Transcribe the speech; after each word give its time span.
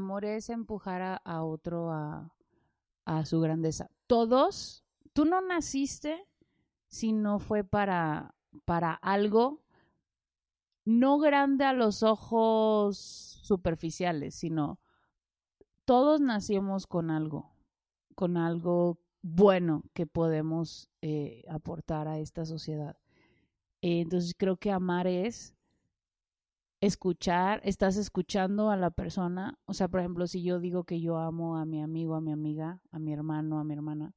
amor 0.00 0.24
es 0.24 0.50
empujar 0.50 1.20
a, 1.24 1.42
otro 1.44 1.90
a, 1.90 2.34
a 3.04 3.24
su 3.24 3.40
grandeza. 3.40 3.90
Todos, 4.06 4.84
tú 5.12 5.24
no 5.24 5.40
naciste 5.40 6.26
si 6.88 7.12
no 7.12 7.38
fue 7.38 7.62
para, 7.62 8.34
para 8.64 8.92
algo 8.94 9.62
no 10.84 11.18
grande 11.18 11.64
a 11.64 11.72
los 11.72 12.02
ojos 12.02 12.96
superficiales, 12.98 14.34
sino 14.34 14.80
todos 15.84 16.20
nacimos 16.20 16.86
con 16.86 17.10
algo, 17.10 17.52
con 18.14 18.36
algo 18.36 18.98
bueno 19.22 19.82
que 19.92 20.06
podemos 20.06 20.88
eh, 21.02 21.44
aportar 21.48 22.08
a 22.08 22.18
esta 22.18 22.44
sociedad. 22.44 22.96
Eh, 23.82 24.00
entonces 24.00 24.34
creo 24.36 24.56
que 24.56 24.70
amar 24.70 25.06
es 25.06 25.54
escuchar, 26.80 27.60
estás 27.64 27.96
escuchando 27.96 28.70
a 28.70 28.76
la 28.76 28.90
persona, 28.90 29.58
o 29.66 29.74
sea, 29.74 29.88
por 29.88 30.00
ejemplo, 30.00 30.26
si 30.26 30.42
yo 30.42 30.60
digo 30.60 30.84
que 30.84 31.00
yo 31.00 31.18
amo 31.18 31.56
a 31.58 31.66
mi 31.66 31.82
amigo, 31.82 32.14
a 32.14 32.20
mi 32.20 32.32
amiga, 32.32 32.80
a 32.90 32.98
mi 32.98 33.12
hermano, 33.12 33.58
a 33.58 33.64
mi 33.64 33.74
hermana, 33.74 34.14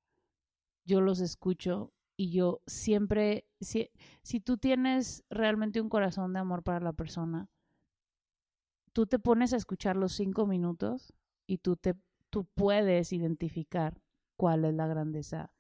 yo 0.86 1.02
los 1.02 1.20
escucho 1.20 1.94
y 2.16 2.32
yo 2.32 2.62
siempre, 2.66 3.48
si, 3.60 3.90
si 4.22 4.40
tú 4.40 4.58
tienes 4.58 5.26
realmente 5.30 5.82
un 5.82 5.90
corazón 5.90 6.34
de 6.34 6.40
amor 6.40 6.64
para 6.64 6.80
la 6.80 6.94
persona, 6.94 7.50
tú 8.94 9.08
te 9.08 9.20
pones 9.20 9.54
a 9.54 9.58
escuchar 9.58 9.98
los 9.98 10.14
cinco 10.14 10.46
minutos 10.46 11.14
y 11.48 11.58
tú, 11.58 11.76
te, 11.76 11.96
tú 12.30 12.46
puedes 12.46 13.12
identificar 13.12 14.02
cuál 14.38 14.66
es 14.66 14.74
la 14.74 14.88
grandeza 14.88 15.52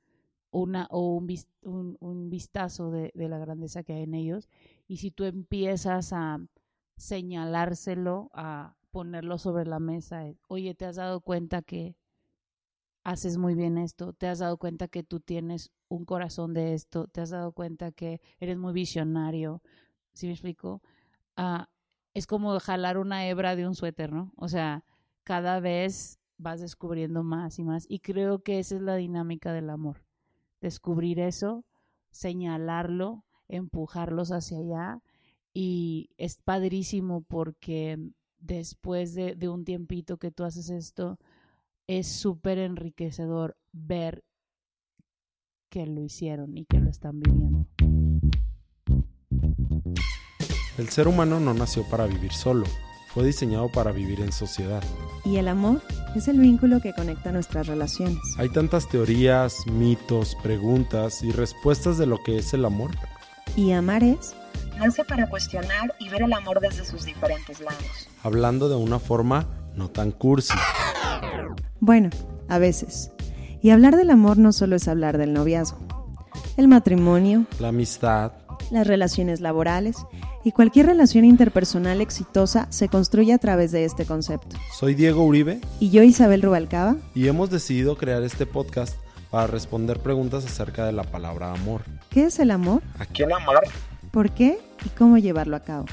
una, 0.52 0.88
o 0.92 1.16
un, 1.16 1.98
un, 2.00 2.30
vistazo 2.30 2.92
de, 2.92 3.12
de 3.16 3.28
la 3.28 3.40
grandeza 3.40 3.84
que 3.84 3.94
hay 3.94 4.04
en 4.04 4.14
ellos. 4.14 4.50
Y 4.88 4.98
si 4.98 5.10
tú 5.10 5.24
empiezas 5.24 6.14
a 6.14 6.40
señalárselo, 6.98 8.30
a 8.34 8.76
ponerlo 8.92 9.38
sobre 9.38 9.66
la 9.66 9.80
mesa, 9.80 10.24
oye, 10.48 10.76
¿te 10.76 10.86
has 10.86 10.98
dado 10.98 11.22
cuenta 11.22 11.62
que 11.62 11.98
haces 13.04 13.38
muy 13.38 13.56
bien 13.56 13.78
esto? 13.78 14.14
¿Te 14.14 14.28
has 14.28 14.40
dado 14.40 14.58
cuenta 14.58 14.88
que 14.88 15.04
tú 15.04 15.20
tienes 15.20 15.72
un 15.90 16.06
corazón 16.06 16.54
de 16.54 16.74
esto? 16.74 17.08
¿Te 17.08 17.22
has 17.22 17.32
dado 17.32 17.52
cuenta 17.52 17.92
que 17.92 18.22
eres 18.40 18.58
muy 18.58 18.74
visionario? 18.74 19.62
¿Sí 20.14 20.28
me 20.28 20.34
explico? 20.34 20.82
Ah, 21.36 21.70
es 22.14 22.28
como 22.28 22.60
jalar 22.60 22.98
una 22.98 23.28
hebra 23.28 23.56
de 23.56 23.68
un 23.68 23.76
suéter, 23.76 24.14
¿no? 24.14 24.32
O 24.38 24.48
sea, 24.48 24.86
cada 25.24 25.60
vez 25.60 26.20
vas 26.38 26.62
descubriendo 26.62 27.24
más 27.24 27.60
y 27.60 27.64
más. 27.64 27.86
Y 27.90 28.00
creo 28.00 28.44
que 28.44 28.60
esa 28.60 28.76
es 28.76 28.82
la 28.82 28.96
dinámica 28.96 29.52
del 29.54 29.70
amor. 29.70 30.06
Descubrir 30.62 31.20
eso, 31.20 31.66
señalarlo, 32.12 33.26
empujarlos 33.48 34.32
hacia 34.32 34.60
allá. 34.60 35.02
Y 35.54 36.10
es 36.18 36.38
padrísimo 36.38 37.22
porque 37.22 38.00
después 38.40 39.14
de, 39.14 39.36
de 39.36 39.50
un 39.50 39.66
tiempito 39.66 40.18
que 40.18 40.32
tú 40.32 40.44
haces 40.44 40.70
esto, 40.70 41.20
es 41.88 42.08
súper 42.08 42.58
enriquecedor 42.58 43.58
ver 43.72 44.24
que 45.70 45.86
lo 45.86 46.02
hicieron 46.02 46.58
y 46.58 46.66
que 46.66 46.80
lo 46.80 46.90
están 46.90 47.20
viviendo. 47.20 47.68
El 50.78 50.90
ser 50.90 51.08
humano 51.08 51.40
no 51.40 51.54
nació 51.54 51.84
para 51.90 52.06
vivir 52.06 52.32
solo, 52.32 52.66
fue 53.10 53.26
diseñado 53.26 53.70
para 53.70 53.92
vivir 53.92 54.22
en 54.22 54.32
sociedad. 54.32 54.84
Y 55.24 55.38
el 55.38 55.48
amor 55.48 55.82
es 56.16 56.28
el 56.28 56.40
vínculo 56.40 56.80
que 56.82 56.94
conecta 56.94 57.32
nuestras 57.32 57.68
relaciones. 57.68 58.18
Hay 58.38 58.50
tantas 58.50 58.90
teorías, 58.90 59.68
mitos, 59.68 60.36
preguntas 60.42 61.24
y 61.24 61.32
respuestas 61.32 61.98
de 61.98 62.08
lo 62.08 62.18
que 62.24 62.38
es 62.38 62.54
el 62.54 62.66
amor. 62.66 62.92
Y 63.56 63.72
amar 63.72 64.04
es 64.04 64.36
nace 64.78 65.04
para 65.04 65.28
cuestionar 65.30 65.94
y 66.00 66.10
ver 66.10 66.24
el 66.24 66.34
amor 66.34 66.60
desde 66.60 66.86
sus 66.86 67.06
diferentes 67.06 67.60
lados. 67.60 68.10
Hablando 68.24 68.70
de 68.70 68.76
una 68.76 69.00
forma 69.00 69.48
no 69.76 69.90
tan 69.90 70.12
cursi. 70.12 70.54
Bueno, 71.80 72.10
a 72.48 72.58
veces. 72.60 73.12
Y 73.62 73.70
hablar 73.72 73.96
del 73.96 74.10
amor 74.10 74.38
no 74.38 74.52
solo 74.52 74.76
es 74.76 74.88
hablar 74.88 75.18
del 75.18 75.34
noviazgo. 75.34 75.80
El 76.58 76.68
matrimonio, 76.68 77.46
La 77.60 77.70
amistad, 77.70 78.34
las 78.72 78.86
relaciones 78.88 79.42
laborales 79.42 79.98
y 80.44 80.52
cualquier 80.52 80.86
relación 80.88 81.26
interpersonal 81.26 82.02
exitosa 82.02 82.68
se 82.70 82.90
construye 82.90 83.34
a 83.34 83.38
través 83.38 83.72
de 83.72 83.86
este 83.86 84.06
concepto. 84.06 84.56
soy 84.74 84.94
Diego 84.94 85.24
Uribe 85.24 85.62
Y 85.80 85.90
yo, 85.90 86.04
Isabel 86.04 86.42
Rubalcaba, 86.42 86.96
y 87.16 87.28
hemos 87.28 87.50
decidido 87.50 87.96
crear 87.98 88.24
este 88.24 88.46
podcast 88.46 88.96
para 89.32 89.48
responder 89.48 90.00
preguntas 90.00 90.46
acerca 90.46 90.86
de 90.86 90.92
la 90.92 91.04
palabra 91.04 91.52
amor. 91.52 91.82
¿qué 92.10 92.26
es 92.26 92.40
el 92.40 92.52
amor? 92.52 92.84
¿A 93.00 93.06
quién 93.06 93.32
amar? 93.34 93.64
¿Por 94.14 94.30
qué? 94.30 94.60
¿Y 94.86 94.90
cómo 94.90 95.18
llevarlo 95.18 95.56
a 95.56 95.62
cabo? 95.62 95.88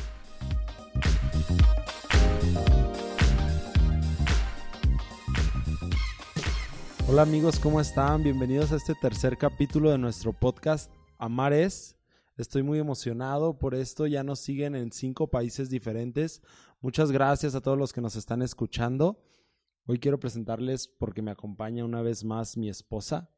Hola 7.08 7.22
amigos, 7.22 7.58
¿cómo 7.58 7.80
están? 7.80 8.22
Bienvenidos 8.22 8.72
a 8.72 8.76
este 8.76 8.94
tercer 8.94 9.38
capítulo 9.38 9.90
de 9.90 9.96
nuestro 9.96 10.34
podcast 10.34 10.92
Amar 11.16 11.54
es. 11.54 11.96
Estoy 12.36 12.62
muy 12.62 12.78
emocionado 12.78 13.58
por 13.58 13.74
esto, 13.74 14.06
ya 14.06 14.22
nos 14.22 14.40
siguen 14.40 14.74
en 14.74 14.92
cinco 14.92 15.28
países 15.28 15.70
diferentes. 15.70 16.42
Muchas 16.82 17.10
gracias 17.12 17.54
a 17.54 17.62
todos 17.62 17.78
los 17.78 17.94
que 17.94 18.02
nos 18.02 18.16
están 18.16 18.42
escuchando. 18.42 19.24
Hoy 19.86 19.98
quiero 19.98 20.20
presentarles 20.20 20.88
porque 20.88 21.22
me 21.22 21.30
acompaña 21.30 21.86
una 21.86 22.02
vez 22.02 22.22
más 22.22 22.58
mi 22.58 22.68
esposa. 22.68 23.30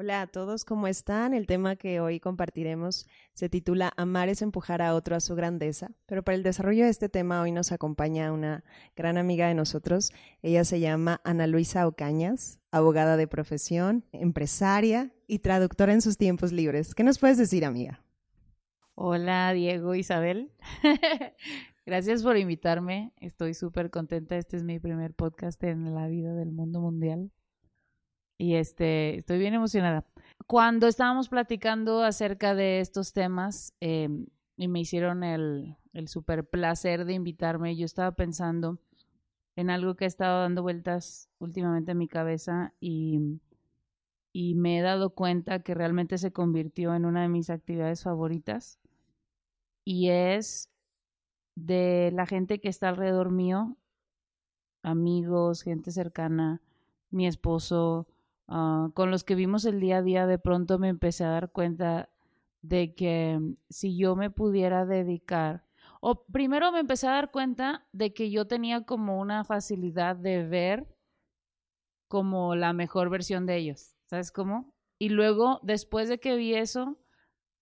Hola 0.00 0.20
a 0.20 0.26
todos, 0.28 0.64
¿cómo 0.64 0.86
están? 0.86 1.34
El 1.34 1.48
tema 1.48 1.74
que 1.74 1.98
hoy 1.98 2.20
compartiremos 2.20 3.08
se 3.32 3.48
titula 3.48 3.92
Amar 3.96 4.28
es 4.28 4.42
empujar 4.42 4.80
a 4.80 4.94
otro 4.94 5.16
a 5.16 5.20
su 5.20 5.34
grandeza, 5.34 5.90
pero 6.06 6.22
para 6.22 6.36
el 6.36 6.44
desarrollo 6.44 6.84
de 6.84 6.90
este 6.90 7.08
tema 7.08 7.42
hoy 7.42 7.50
nos 7.50 7.72
acompaña 7.72 8.30
una 8.32 8.62
gran 8.94 9.18
amiga 9.18 9.48
de 9.48 9.56
nosotros. 9.56 10.12
Ella 10.40 10.62
se 10.62 10.78
llama 10.78 11.20
Ana 11.24 11.48
Luisa 11.48 11.84
Ocañas, 11.88 12.60
abogada 12.70 13.16
de 13.16 13.26
profesión, 13.26 14.04
empresaria 14.12 15.12
y 15.26 15.40
traductora 15.40 15.92
en 15.92 16.00
sus 16.00 16.16
tiempos 16.16 16.52
libres. 16.52 16.94
¿Qué 16.94 17.02
nos 17.02 17.18
puedes 17.18 17.36
decir, 17.36 17.64
amiga? 17.64 18.00
Hola, 18.94 19.52
Diego, 19.52 19.96
Isabel. 19.96 20.52
Gracias 21.86 22.22
por 22.22 22.36
invitarme. 22.36 23.12
Estoy 23.16 23.52
súper 23.52 23.90
contenta. 23.90 24.36
Este 24.36 24.58
es 24.58 24.62
mi 24.62 24.78
primer 24.78 25.14
podcast 25.14 25.60
en 25.64 25.92
la 25.92 26.06
vida 26.06 26.34
del 26.34 26.52
mundo 26.52 26.80
mundial. 26.80 27.32
Y 28.38 28.54
este, 28.54 29.18
estoy 29.18 29.38
bien 29.38 29.54
emocionada. 29.54 30.06
Cuando 30.46 30.86
estábamos 30.86 31.28
platicando 31.28 32.04
acerca 32.04 32.54
de 32.54 32.80
estos 32.80 33.12
temas 33.12 33.74
eh, 33.80 34.08
y 34.56 34.68
me 34.68 34.80
hicieron 34.80 35.24
el, 35.24 35.76
el 35.92 36.08
súper 36.08 36.48
placer 36.48 37.04
de 37.04 37.14
invitarme, 37.14 37.76
yo 37.76 37.84
estaba 37.84 38.12
pensando 38.12 38.78
en 39.56 39.70
algo 39.70 39.96
que 39.96 40.04
ha 40.04 40.08
estado 40.08 40.42
dando 40.42 40.62
vueltas 40.62 41.28
últimamente 41.40 41.90
en 41.90 41.98
mi 41.98 42.06
cabeza 42.06 42.72
y, 42.78 43.40
y 44.32 44.54
me 44.54 44.78
he 44.78 44.82
dado 44.82 45.10
cuenta 45.10 45.64
que 45.64 45.74
realmente 45.74 46.16
se 46.16 46.30
convirtió 46.30 46.94
en 46.94 47.04
una 47.04 47.22
de 47.22 47.28
mis 47.28 47.50
actividades 47.50 48.04
favoritas 48.04 48.78
y 49.84 50.10
es 50.10 50.70
de 51.56 52.10
la 52.14 52.24
gente 52.26 52.60
que 52.60 52.68
está 52.68 52.88
alrededor 52.88 53.32
mío, 53.32 53.76
amigos, 54.82 55.62
gente 55.62 55.90
cercana, 55.90 56.62
mi 57.10 57.26
esposo, 57.26 58.06
uh, 58.48 58.90
con 58.92 59.10
los 59.10 59.24
que 59.24 59.34
vimos 59.34 59.64
el 59.64 59.80
día 59.80 59.98
a 59.98 60.02
día, 60.02 60.26
de 60.26 60.38
pronto 60.38 60.78
me 60.78 60.88
empecé 60.88 61.24
a 61.24 61.30
dar 61.30 61.50
cuenta 61.50 62.10
de 62.62 62.94
que 62.94 63.38
si 63.68 63.96
yo 63.96 64.16
me 64.16 64.30
pudiera 64.30 64.84
dedicar, 64.84 65.64
o 66.00 66.24
primero 66.24 66.72
me 66.72 66.80
empecé 66.80 67.08
a 67.08 67.12
dar 67.12 67.30
cuenta 67.30 67.86
de 67.92 68.12
que 68.12 68.30
yo 68.30 68.46
tenía 68.46 68.84
como 68.84 69.20
una 69.20 69.44
facilidad 69.44 70.16
de 70.16 70.46
ver 70.46 70.86
como 72.08 72.54
la 72.54 72.72
mejor 72.72 73.10
versión 73.10 73.46
de 73.46 73.56
ellos, 73.56 73.96
¿sabes 74.06 74.32
cómo? 74.32 74.74
Y 74.98 75.10
luego, 75.10 75.60
después 75.62 76.08
de 76.08 76.18
que 76.18 76.36
vi 76.36 76.54
eso, 76.54 76.98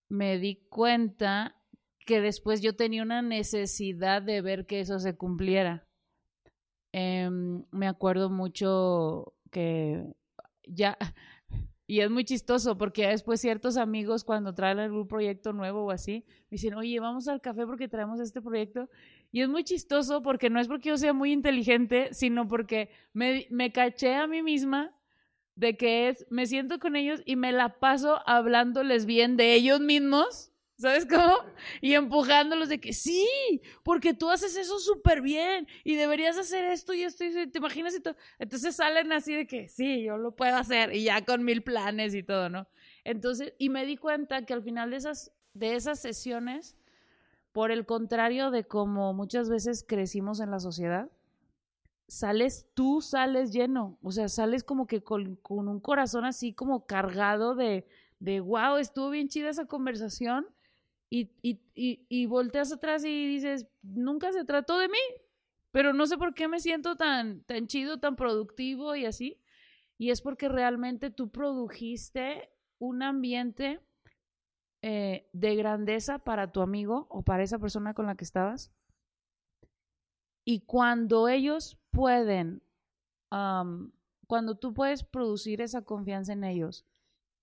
me 0.09 0.39
di 0.39 0.67
cuenta 0.69 1.57
que 2.07 2.21
después 2.21 2.63
yo 2.63 2.77
tenía 2.77 3.03
una 3.03 3.21
necesidad 3.21 4.23
de 4.23 4.41
ver 4.41 4.67
que 4.67 4.81
eso 4.81 4.99
se 4.99 5.17
cumpliera. 5.17 5.87
Eh, 6.93 7.29
me 7.71 7.89
acuerdo 7.89 8.31
mucho 8.31 9.35
que 9.51 10.15
ya, 10.67 10.99
y 11.89 12.01
es 12.01 12.11
muy 12.11 12.25
chistoso 12.25 12.77
porque 12.77 13.07
después 13.07 13.41
ciertos 13.41 13.77
amigos 13.77 14.25
cuando 14.25 14.55
traen 14.55 14.81
algún 14.81 15.07
proyecto 15.07 15.53
nuevo 15.53 15.85
o 15.85 15.91
así, 15.93 16.25
me 16.51 16.57
dicen, 16.57 16.75
oye, 16.75 16.99
vamos 16.99 17.29
al 17.29 17.41
café 17.41 17.65
porque 17.65 17.89
traemos 17.89 18.19
este 18.19 18.43
proyecto. 18.43 18.91
Y 19.31 19.43
es 19.43 19.49
muy 19.49 19.63
chistoso 19.63 20.21
porque 20.21 20.51
no 20.51 20.59
es 20.59 20.67
porque 20.67 20.89
yo 20.89 20.97
sea 20.97 21.13
muy 21.13 21.33
inteligente, 21.33 22.09
sino 22.13 22.49
porque 22.49 22.91
me, 23.13 23.47
me 23.51 23.71
caché 23.71 24.15
a 24.15 24.27
mí 24.27 24.43
misma 24.43 24.93
de 25.55 25.77
que 25.77 26.09
es, 26.09 26.27
me 26.29 26.47
siento 26.47 26.81
con 26.81 26.97
ellos 26.97 27.23
y 27.25 27.37
me 27.37 27.53
la 27.53 27.79
paso 27.79 28.21
hablándoles 28.27 29.07
bien 29.07 29.37
de 29.37 29.55
ellos 29.55 29.81
mismos 29.81 30.53
¿Sabes 30.79 31.07
cómo? 31.07 31.39
Y 31.81 31.95
empujándolos 31.95 32.69
de 32.69 32.79
que 32.79 32.93
sí, 32.93 33.27
porque 33.83 34.13
tú 34.13 34.29
haces 34.31 34.57
eso 34.57 34.79
súper 34.79 35.23
bien 35.23 35.67
y 35.85 35.95
deberías 35.97 36.37
hacer 36.37 36.65
esto 36.65 36.93
y 36.93 37.03
esto 37.03 37.25
te 37.51 37.59
imaginas. 37.59 37.95
Entonces 38.39 38.77
salen 38.77 39.11
así 39.13 39.35
de 39.35 39.47
que 39.47 39.69
sí, 39.69 40.03
yo 40.05 40.19
lo 40.19 40.37
puedo 40.37 40.55
hacer 40.57 40.95
y 40.95 41.05
ya 41.05 41.25
con 41.25 41.45
mil 41.45 41.63
planes 41.63 42.15
y 42.15 42.23
todo, 42.23 42.51
¿no? 42.51 42.69
Entonces, 43.05 43.55
y 43.59 43.71
me 43.71 43.87
di 43.87 43.97
cuenta 43.97 44.45
que 44.45 44.53
al 44.53 44.63
final 44.63 44.91
de 44.91 44.97
esas, 44.97 45.33
de 45.55 45.77
esas 45.77 45.99
sesiones, 46.01 46.77
por 47.53 47.71
el 47.71 47.87
contrario 47.87 48.51
de 48.51 48.65
como 48.65 49.15
muchas 49.15 49.49
veces 49.49 49.83
crecimos 49.83 50.41
en 50.41 50.51
la 50.51 50.61
sociedad, 50.61 51.11
sales, 52.07 52.67
tú 52.75 53.01
sales 53.01 53.53
lleno, 53.53 53.99
o 54.03 54.13
sea, 54.13 54.29
sales 54.29 54.63
como 54.63 54.87
que 54.87 55.03
con, 55.03 55.37
con 55.37 55.69
un 55.69 55.81
corazón 55.81 56.25
así 56.27 56.53
como 56.53 56.87
cargado 56.87 57.55
de, 57.55 57.87
de, 58.19 58.41
wow, 58.41 58.77
estuvo 58.77 59.11
bien 59.11 59.29
chida 59.29 59.49
esa 59.51 59.65
conversación. 59.67 60.47
Y, 61.09 61.31
y, 61.41 61.61
y, 61.75 62.05
y 62.09 62.27
volteas 62.27 62.73
atrás 62.73 63.05
y 63.05 63.27
dices, 63.27 63.69
nunca 63.83 64.33
se 64.33 64.45
trató 64.45 64.77
de 64.79 64.89
mí, 64.89 64.99
pero 65.71 65.93
no 65.93 66.07
sé 66.07 66.19
por 66.19 66.35
qué 66.35 66.49
me 66.49 66.59
siento 66.59 66.97
tan, 66.97 67.43
tan 67.45 67.67
chido, 67.67 67.99
tan 67.99 68.17
productivo 68.17 68.97
y 68.97 69.07
así. 69.07 69.41
Y 69.99 70.11
es 70.11 70.21
porque 70.21 70.49
realmente 70.49 71.11
tú 71.11 71.31
produjiste 71.31 72.51
un 72.79 73.03
ambiente 73.03 73.81
eh, 74.83 75.29
de 75.33 75.57
grandeza 75.57 76.19
para 76.19 76.53
tu 76.53 76.61
amigo 76.61 77.07
o 77.11 77.23
para 77.23 77.43
esa 77.43 77.59
persona 77.59 77.95
con 77.95 78.07
la 78.07 78.15
que 78.15 78.25
estabas. 78.25 78.73
Y 80.45 80.61
cuando 80.61 81.29
ellos 81.29 81.79
pueden, 81.91 82.63
cuando 83.29 84.57
tú 84.59 84.75
puedes 84.75 85.03
producir 85.03 85.61
esa 85.61 85.83
confianza 85.83 86.35
en 86.35 86.45
ellos, 86.45 86.87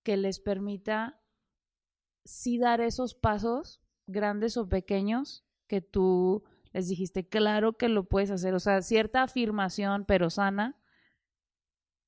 que 0.02 0.16
les 0.16 0.40
permita 0.40 1.20
sí 2.24 2.58
dar 2.58 2.80
esos 2.80 3.14
pasos, 3.14 3.80
grandes 4.06 4.56
o 4.56 4.68
pequeños, 4.68 5.44
que 5.66 5.80
tú 5.80 6.44
les 6.72 6.88
dijiste, 6.88 7.28
claro 7.28 7.76
que 7.76 7.88
lo 7.88 8.04
puedes 8.04 8.30
hacer, 8.30 8.54
o 8.54 8.60
sea, 8.60 8.82
cierta 8.82 9.22
afirmación, 9.22 10.04
pero 10.06 10.28
sana, 10.30 10.80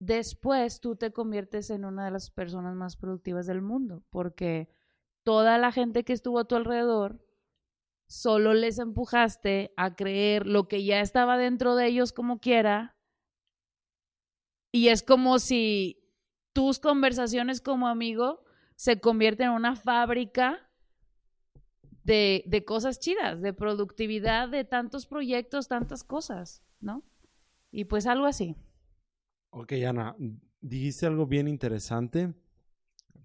después 0.01 0.81
tú 0.81 0.97
te 0.97 1.13
conviertes 1.13 1.71
en 1.71 1.85
una 1.85 2.05
de 2.05 2.11
las 2.11 2.31
personas 2.31 2.75
más 2.75 2.97
productivas 2.97 3.47
del 3.47 3.63
mundo, 3.63 4.03
porque 4.11 4.69
toda 5.25 5.59
la 5.59 5.73
gente 5.73 6.05
que 6.05 6.13
estuvo 6.13 6.39
a 6.39 6.47
tu 6.47 6.57
alrededor, 6.57 7.25
solo 8.09 8.55
les 8.55 8.79
empujaste 8.79 9.73
a 9.77 9.97
creer 9.97 10.47
lo 10.47 10.69
que 10.69 10.85
ya 10.85 11.01
estaba 11.01 11.39
dentro 11.39 11.75
de 11.77 11.87
ellos 11.87 12.13
como 12.13 12.41
quiera, 12.41 12.97
y 14.73 14.89
es 14.89 15.03
como 15.03 15.39
si 15.39 16.03
tus 16.53 16.79
conversaciones 16.79 17.61
como 17.61 17.89
amigo 17.89 18.46
se 18.77 19.01
convierten 19.01 19.49
en 19.49 19.53
una 19.53 19.75
fábrica 19.75 20.61
de, 22.05 22.45
de 22.47 22.65
cosas 22.65 23.01
chidas, 23.01 23.43
de 23.43 23.53
productividad, 23.53 24.49
de 24.49 24.65
tantos 24.65 25.07
proyectos, 25.07 25.67
tantas 25.67 26.05
cosas, 26.05 26.63
¿no? 26.81 27.03
Y 27.73 27.87
pues 27.87 28.07
algo 28.07 28.27
así. 28.27 28.55
Ok, 29.51 29.73
Ana, 29.87 30.15
dijiste 30.61 31.07
algo 31.07 31.27
bien 31.27 31.49
interesante 31.49 32.35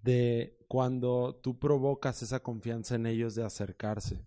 de 0.02 0.58
cuando 0.66 1.38
tú 1.42 1.58
provocas 1.58 2.22
esa 2.22 2.40
confianza 2.40 2.96
en 2.96 3.06
ellos 3.06 3.34
de 3.34 3.44
acercarse. 3.44 4.24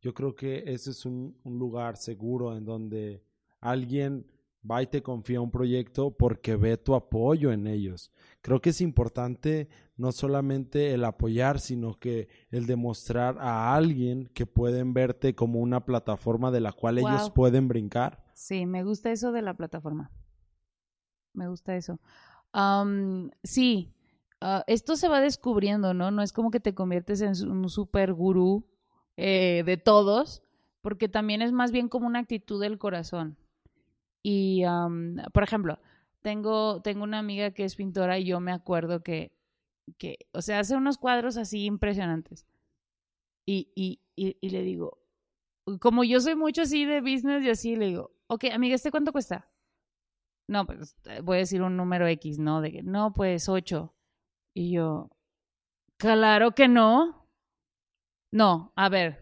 Yo 0.00 0.14
creo 0.14 0.34
que 0.34 0.64
ese 0.66 0.90
es 0.90 1.04
un 1.04 1.36
lugar 1.44 1.96
seguro 1.96 2.56
en 2.56 2.64
donde 2.64 3.24
alguien 3.60 4.26
va 4.68 4.82
y 4.82 4.86
te 4.86 5.02
confía 5.02 5.40
un 5.40 5.50
proyecto 5.50 6.10
porque 6.10 6.56
ve 6.56 6.76
tu 6.76 6.94
apoyo 6.94 7.52
en 7.52 7.66
ellos. 7.66 8.12
Creo 8.40 8.60
que 8.60 8.70
es 8.70 8.80
importante 8.80 9.68
no 9.96 10.12
solamente 10.12 10.94
el 10.94 11.04
apoyar, 11.04 11.60
sino 11.60 11.98
que 11.98 12.28
el 12.50 12.66
demostrar 12.66 13.38
a 13.38 13.74
alguien 13.74 14.30
que 14.34 14.46
pueden 14.46 14.94
verte 14.94 15.34
como 15.34 15.60
una 15.60 15.84
plataforma 15.84 16.50
de 16.50 16.60
la 16.60 16.72
cual 16.72 16.98
ellos 16.98 17.30
pueden 17.30 17.68
brincar. 17.68 18.24
Sí, 18.34 18.66
me 18.66 18.82
gusta 18.84 19.10
eso 19.12 19.32
de 19.32 19.42
la 19.42 19.54
plataforma. 19.54 20.10
Me 21.32 21.48
gusta 21.48 21.76
eso. 21.76 21.98
sí, 23.42 23.94
ah, 24.40 24.64
esto 24.66 24.96
se 24.96 25.08
va 25.08 25.20
descubriendo, 25.20 25.94
¿no? 25.94 26.10
No 26.10 26.22
es 26.22 26.32
como 26.32 26.50
que 26.50 26.60
te 26.60 26.74
conviertes 26.74 27.20
en 27.20 27.50
un 27.50 27.68
super 27.68 28.12
gurú 28.12 28.66
eh, 29.16 29.62
de 29.64 29.76
todos, 29.76 30.42
porque 30.80 31.08
también 31.08 31.42
es 31.42 31.52
más 31.52 31.70
bien 31.70 31.88
como 31.88 32.06
una 32.06 32.18
actitud 32.18 32.60
del 32.60 32.78
corazón. 32.78 33.36
Y, 34.22 34.62
por 35.32 35.42
ejemplo, 35.42 35.78
tengo, 36.22 36.80
tengo 36.82 37.02
una 37.04 37.18
amiga 37.18 37.50
que 37.50 37.64
es 37.64 37.76
pintora 37.76 38.18
y 38.18 38.24
yo 38.24 38.40
me 38.40 38.52
acuerdo 38.52 39.02
que, 39.02 39.32
que 39.98 40.18
o 40.32 40.42
sea, 40.42 40.60
hace 40.60 40.76
unos 40.76 40.98
cuadros 40.98 41.36
así 41.36 41.64
impresionantes. 41.64 42.46
Y, 43.44 43.72
y, 43.74 44.00
y, 44.14 44.50
le 44.50 44.62
digo, 44.62 44.98
como 45.80 46.04
yo 46.04 46.20
soy 46.20 46.36
mucho 46.36 46.62
así 46.62 46.84
de 46.84 47.00
business 47.00 47.44
y 47.44 47.50
así, 47.50 47.76
le 47.76 47.86
digo, 47.86 48.12
ok, 48.28 48.44
amiga, 48.52 48.76
¿este 48.76 48.92
cuánto 48.92 49.12
cuesta? 49.12 49.50
No, 50.48 50.66
pues 50.66 50.96
eh, 51.04 51.20
voy 51.22 51.36
a 51.36 51.40
decir 51.40 51.62
un 51.62 51.76
número 51.76 52.06
X, 52.06 52.38
¿no? 52.38 52.60
De 52.60 52.70
que, 52.72 52.82
no, 52.82 53.12
pues 53.12 53.48
ocho. 53.48 53.94
Y 54.54 54.72
yo, 54.72 55.10
claro 55.96 56.52
que 56.52 56.68
no. 56.68 57.26
No, 58.32 58.72
a 58.76 58.88
ver, 58.88 59.21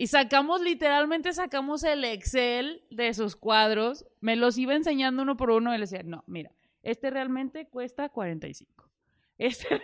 y 0.00 0.06
sacamos, 0.06 0.60
literalmente 0.60 1.32
sacamos 1.32 1.82
el 1.82 2.04
Excel 2.04 2.84
de 2.88 3.12
sus 3.14 3.34
cuadros. 3.34 4.06
Me 4.20 4.36
los 4.36 4.56
iba 4.56 4.74
enseñando 4.74 5.22
uno 5.22 5.36
por 5.36 5.50
uno 5.50 5.74
y 5.74 5.78
le 5.78 5.82
decía, 5.82 6.04
no, 6.04 6.22
mira, 6.28 6.52
este 6.84 7.10
realmente 7.10 7.68
cuesta 7.68 8.08
45. 8.08 8.84
Este, 9.38 9.80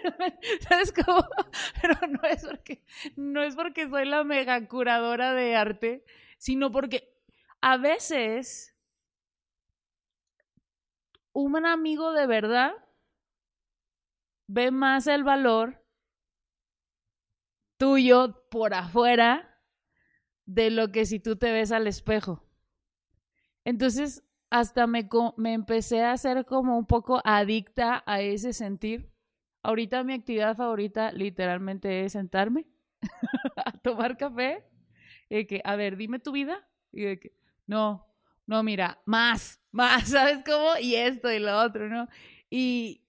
¿sabes 0.69 0.93
cómo? 0.93 1.25
Pero 1.81 1.95
no 2.09 2.25
es 2.29 2.45
porque, 2.45 2.83
no 3.15 3.41
es 3.41 3.55
porque 3.55 3.89
soy 3.89 4.05
la 4.05 4.25
mega 4.25 4.67
curadora 4.67 5.33
de 5.33 5.55
arte, 5.55 6.05
sino 6.39 6.73
porque 6.73 7.17
a 7.61 7.77
veces 7.77 8.77
un 11.33 11.65
amigo 11.67 12.13
de 12.13 12.27
verdad 12.27 12.73
ve 14.49 14.73
más 14.73 15.07
el 15.07 15.23
valor 15.23 15.85
tuyo 17.79 18.45
por 18.51 18.75
afuera 18.75 19.54
de 20.47 20.71
lo 20.71 20.93
que 20.93 21.07
si 21.07 21.21
tú 21.21 21.37
te 21.37 21.53
ves 21.53 21.73
al 21.73 21.87
espejo. 21.87 22.43
Entonces, 23.65 24.23
hasta 24.51 24.87
me, 24.87 25.09
me 25.37 25.53
empecé 25.53 26.03
a 26.03 26.13
hacer 26.13 26.45
como 26.45 26.79
un 26.79 26.87
poco 26.87 27.21
adicta 27.25 28.03
a 28.07 28.21
ese 28.21 28.53
sentir. 28.53 29.11
Ahorita 29.63 30.05
mi 30.05 30.13
actividad 30.13 30.57
favorita 30.57 31.11
literalmente 31.13 32.05
es 32.05 32.13
sentarme 32.13 32.67
a 33.57 33.73
tomar 33.73 34.17
café 34.17 34.65
y 35.29 35.47
que, 35.47 35.61
a 35.65 35.77
ver, 35.77 35.97
dime 35.97 36.19
tu 36.19 36.33
vida. 36.33 36.69
Y 36.93 37.03
de 37.03 37.19
que, 37.19 37.33
no, 37.67 38.07
no, 38.47 38.63
mira, 38.63 39.01
más, 39.07 39.61
más, 39.73 40.11
¿sabes 40.11 40.45
cómo? 40.45 40.79
Y 40.81 40.95
esto 40.95 41.33
y 41.33 41.39
lo 41.39 41.59
otro, 41.59 41.89
¿no? 41.89 42.09
Y, 42.51 43.03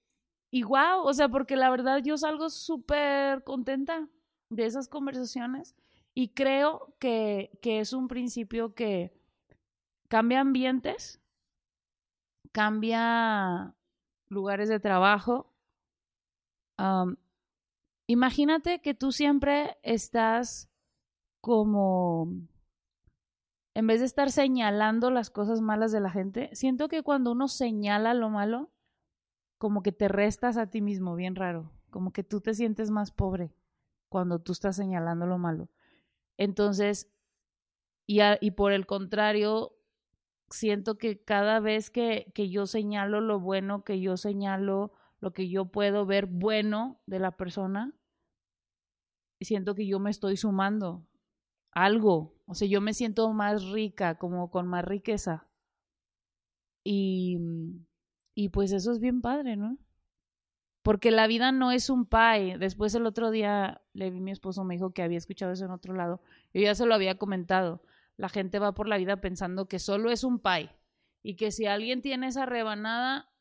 y 0.50 0.64
wow, 0.64 1.02
o 1.04 1.14
sea, 1.14 1.28
porque 1.28 1.58
la 1.58 1.70
verdad 1.70 2.02
yo 2.04 2.18
salgo 2.18 2.50
súper 2.50 3.44
contenta 3.44 4.08
de 4.50 4.66
esas 4.66 4.88
conversaciones 4.88 5.76
y 6.18 6.30
creo 6.30 6.96
que, 6.98 7.52
es 7.62 7.92
un 7.92 8.08
principio 8.08 8.74
que 8.74 9.14
cambia 10.08 10.40
ambientes, 10.40 11.22
cambia 12.54 13.76
lugares 14.30 14.70
de 14.70 14.80
trabajo. 14.80 15.54
imagínate 18.08 18.82
que 18.82 18.94
tú 18.94 19.12
siempre 19.12 19.78
estás 19.84 20.70
como, 21.42 22.30
en 23.74 23.86
vez 23.86 24.00
de 24.00 24.06
estar 24.06 24.32
señalando 24.32 25.12
las 25.12 25.30
cosas 25.30 25.60
malas 25.60 25.92
de 25.92 26.00
la 26.00 26.12
gente, 26.12 26.50
siento 26.54 26.88
que 26.88 27.04
cuando 27.04 27.34
uno 27.34 27.50
señala 27.50 28.14
lo 28.14 28.30
malo, 28.30 28.72
como 29.58 29.84
que 29.84 29.92
te 29.92 30.08
restas 30.08 30.56
a 30.56 30.68
ti 30.68 30.82
mismo, 30.82 31.16
bien 31.16 31.36
raro, 31.36 31.72
como 31.90 32.12
que 32.12 32.24
tú 32.24 32.40
te 32.40 32.54
sientes 32.54 32.90
más 32.90 33.12
pobre 33.12 33.54
cuando 34.08 34.40
tú 34.40 34.54
estás 34.54 34.78
señalando 34.78 35.26
lo 35.26 35.38
malo. 35.38 35.70
Entonces, 36.38 37.10
y, 38.08 38.20
y 38.42 38.52
por 38.52 38.72
el 38.72 38.86
contrario, 38.86 39.76
siento 40.50 40.98
que 40.98 41.24
cada 41.24 41.60
vez 41.60 41.90
que, 41.90 42.32
que 42.34 42.50
yo 42.50 42.68
señalo 42.68 43.22
lo 43.22 43.40
bueno, 43.40 43.84
que 43.84 44.00
yo 44.00 44.18
señalo 44.18 44.94
lo 45.20 45.34
que 45.34 45.50
yo 45.50 45.66
puedo 45.66 46.06
ver 46.06 46.28
bueno 46.28 47.02
de 47.06 47.20
la 47.20 47.32
persona, 47.32 47.94
siento 49.42 49.76
que 49.76 49.88
yo 49.88 50.00
me 50.00 50.10
estoy 50.12 50.38
sumando 50.38 51.06
algo, 51.72 52.34
o 52.46 52.56
sea, 52.56 52.68
yo 52.68 52.82
me 52.82 52.94
siento 52.94 53.32
más 53.34 53.64
rica, 53.70 54.18
como 54.18 54.50
con 54.50 54.68
más 54.68 54.86
riqueza. 54.86 55.48
Y, 56.84 57.38
y 58.36 58.50
pues 58.50 58.72
eso 58.72 58.92
es 58.92 59.00
bien 59.00 59.22
padre, 59.22 59.56
¿no? 59.58 59.78
Porque 60.86 61.10
la 61.10 61.26
vida 61.26 61.52
no 61.52 61.72
es 61.72 61.90
un 61.90 62.06
pie. 62.06 62.60
Después 62.60 62.94
el 62.94 63.08
otro 63.08 63.32
día 63.32 63.82
le 63.94 64.12
vi 64.12 64.22
mi 64.22 64.30
esposo, 64.30 64.64
me 64.64 64.76
dijo 64.76 64.94
que 64.94 65.02
había 65.02 65.18
escuchado 65.18 65.52
eso 65.52 65.66
en 65.66 65.72
otro 65.72 65.96
lado. 65.96 66.22
Yo 66.54 66.62
ya 66.62 66.76
se 66.76 66.86
lo 66.86 66.94
había 66.94 67.18
comentado. 67.18 67.82
La 68.18 68.30
gente 68.30 68.60
va 68.60 68.76
por 68.76 68.88
la 68.88 68.98
vida 68.98 69.20
pensando 69.20 69.68
que 69.68 69.80
solo 69.80 70.12
es 70.12 70.24
un 70.24 70.38
pie 70.38 70.70
y 71.24 71.38
que 71.38 71.50
si 71.50 71.66
alguien 71.66 72.04
tiene 72.04 72.28
esa 72.28 72.46
rebanada, 72.46 73.32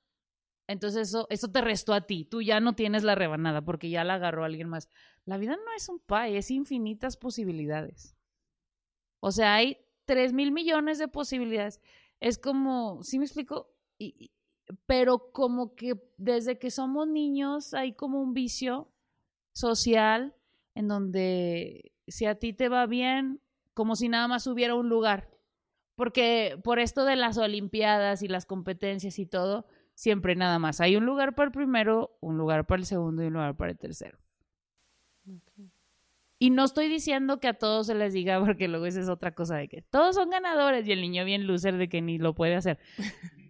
entonces 0.68 1.08
eso, 1.08 1.26
eso 1.28 1.48
te 1.48 1.60
restó 1.60 1.92
a 1.92 2.06
ti. 2.06 2.24
Tú 2.24 2.40
ya 2.40 2.60
no 2.60 2.76
tienes 2.76 3.04
la 3.04 3.14
rebanada 3.14 3.62
porque 3.62 3.90
ya 3.90 4.04
la 4.04 4.14
agarró 4.14 4.44
alguien 4.44 4.70
más. 4.70 4.88
La 5.26 5.36
vida 5.36 5.54
no 5.54 5.70
es 5.76 5.90
un 5.90 5.98
pie, 5.98 6.38
es 6.38 6.50
infinitas 6.50 7.18
posibilidades. 7.18 8.16
O 9.20 9.32
sea, 9.32 9.54
hay 9.54 9.76
tres 10.06 10.32
mil 10.32 10.50
millones 10.50 10.98
de 10.98 11.08
posibilidades. 11.08 11.82
Es 12.20 12.38
como, 12.38 13.02
¿sí 13.02 13.18
me 13.18 13.26
explico? 13.26 13.70
Y, 13.98 14.32
pero 14.86 15.30
como 15.32 15.74
que 15.74 15.94
desde 16.16 16.58
que 16.58 16.70
somos 16.70 17.08
niños 17.08 17.74
hay 17.74 17.92
como 17.92 18.20
un 18.20 18.34
vicio 18.34 18.88
social 19.52 20.34
en 20.74 20.88
donde 20.88 21.92
si 22.06 22.26
a 22.26 22.34
ti 22.34 22.52
te 22.52 22.68
va 22.68 22.86
bien, 22.86 23.40
como 23.72 23.96
si 23.96 24.08
nada 24.08 24.28
más 24.28 24.46
hubiera 24.46 24.74
un 24.74 24.88
lugar. 24.88 25.30
Porque 25.96 26.58
por 26.64 26.78
esto 26.78 27.04
de 27.04 27.16
las 27.16 27.38
Olimpiadas 27.38 28.22
y 28.22 28.28
las 28.28 28.46
competencias 28.46 29.18
y 29.18 29.26
todo, 29.26 29.66
siempre 29.94 30.34
nada 30.34 30.58
más. 30.58 30.80
Hay 30.80 30.96
un 30.96 31.06
lugar 31.06 31.34
para 31.34 31.46
el 31.46 31.52
primero, 31.52 32.16
un 32.20 32.36
lugar 32.36 32.66
para 32.66 32.80
el 32.80 32.86
segundo 32.86 33.22
y 33.22 33.28
un 33.28 33.34
lugar 33.34 33.56
para 33.56 33.70
el 33.70 33.78
tercero. 33.78 34.18
Y 36.38 36.50
no 36.50 36.64
estoy 36.64 36.88
diciendo 36.88 37.38
que 37.38 37.48
a 37.48 37.54
todos 37.54 37.86
se 37.86 37.94
les 37.94 38.12
diga, 38.12 38.40
porque 38.44 38.68
luego 38.68 38.86
esa 38.86 39.00
es 39.00 39.08
otra 39.08 39.34
cosa 39.34 39.56
de 39.56 39.68
que 39.68 39.82
todos 39.82 40.16
son 40.16 40.30
ganadores 40.30 40.86
y 40.86 40.92
el 40.92 41.00
niño 41.00 41.24
bien 41.24 41.46
loser 41.46 41.76
de 41.76 41.88
que 41.88 42.02
ni 42.02 42.18
lo 42.18 42.34
puede 42.34 42.56
hacer. 42.56 42.78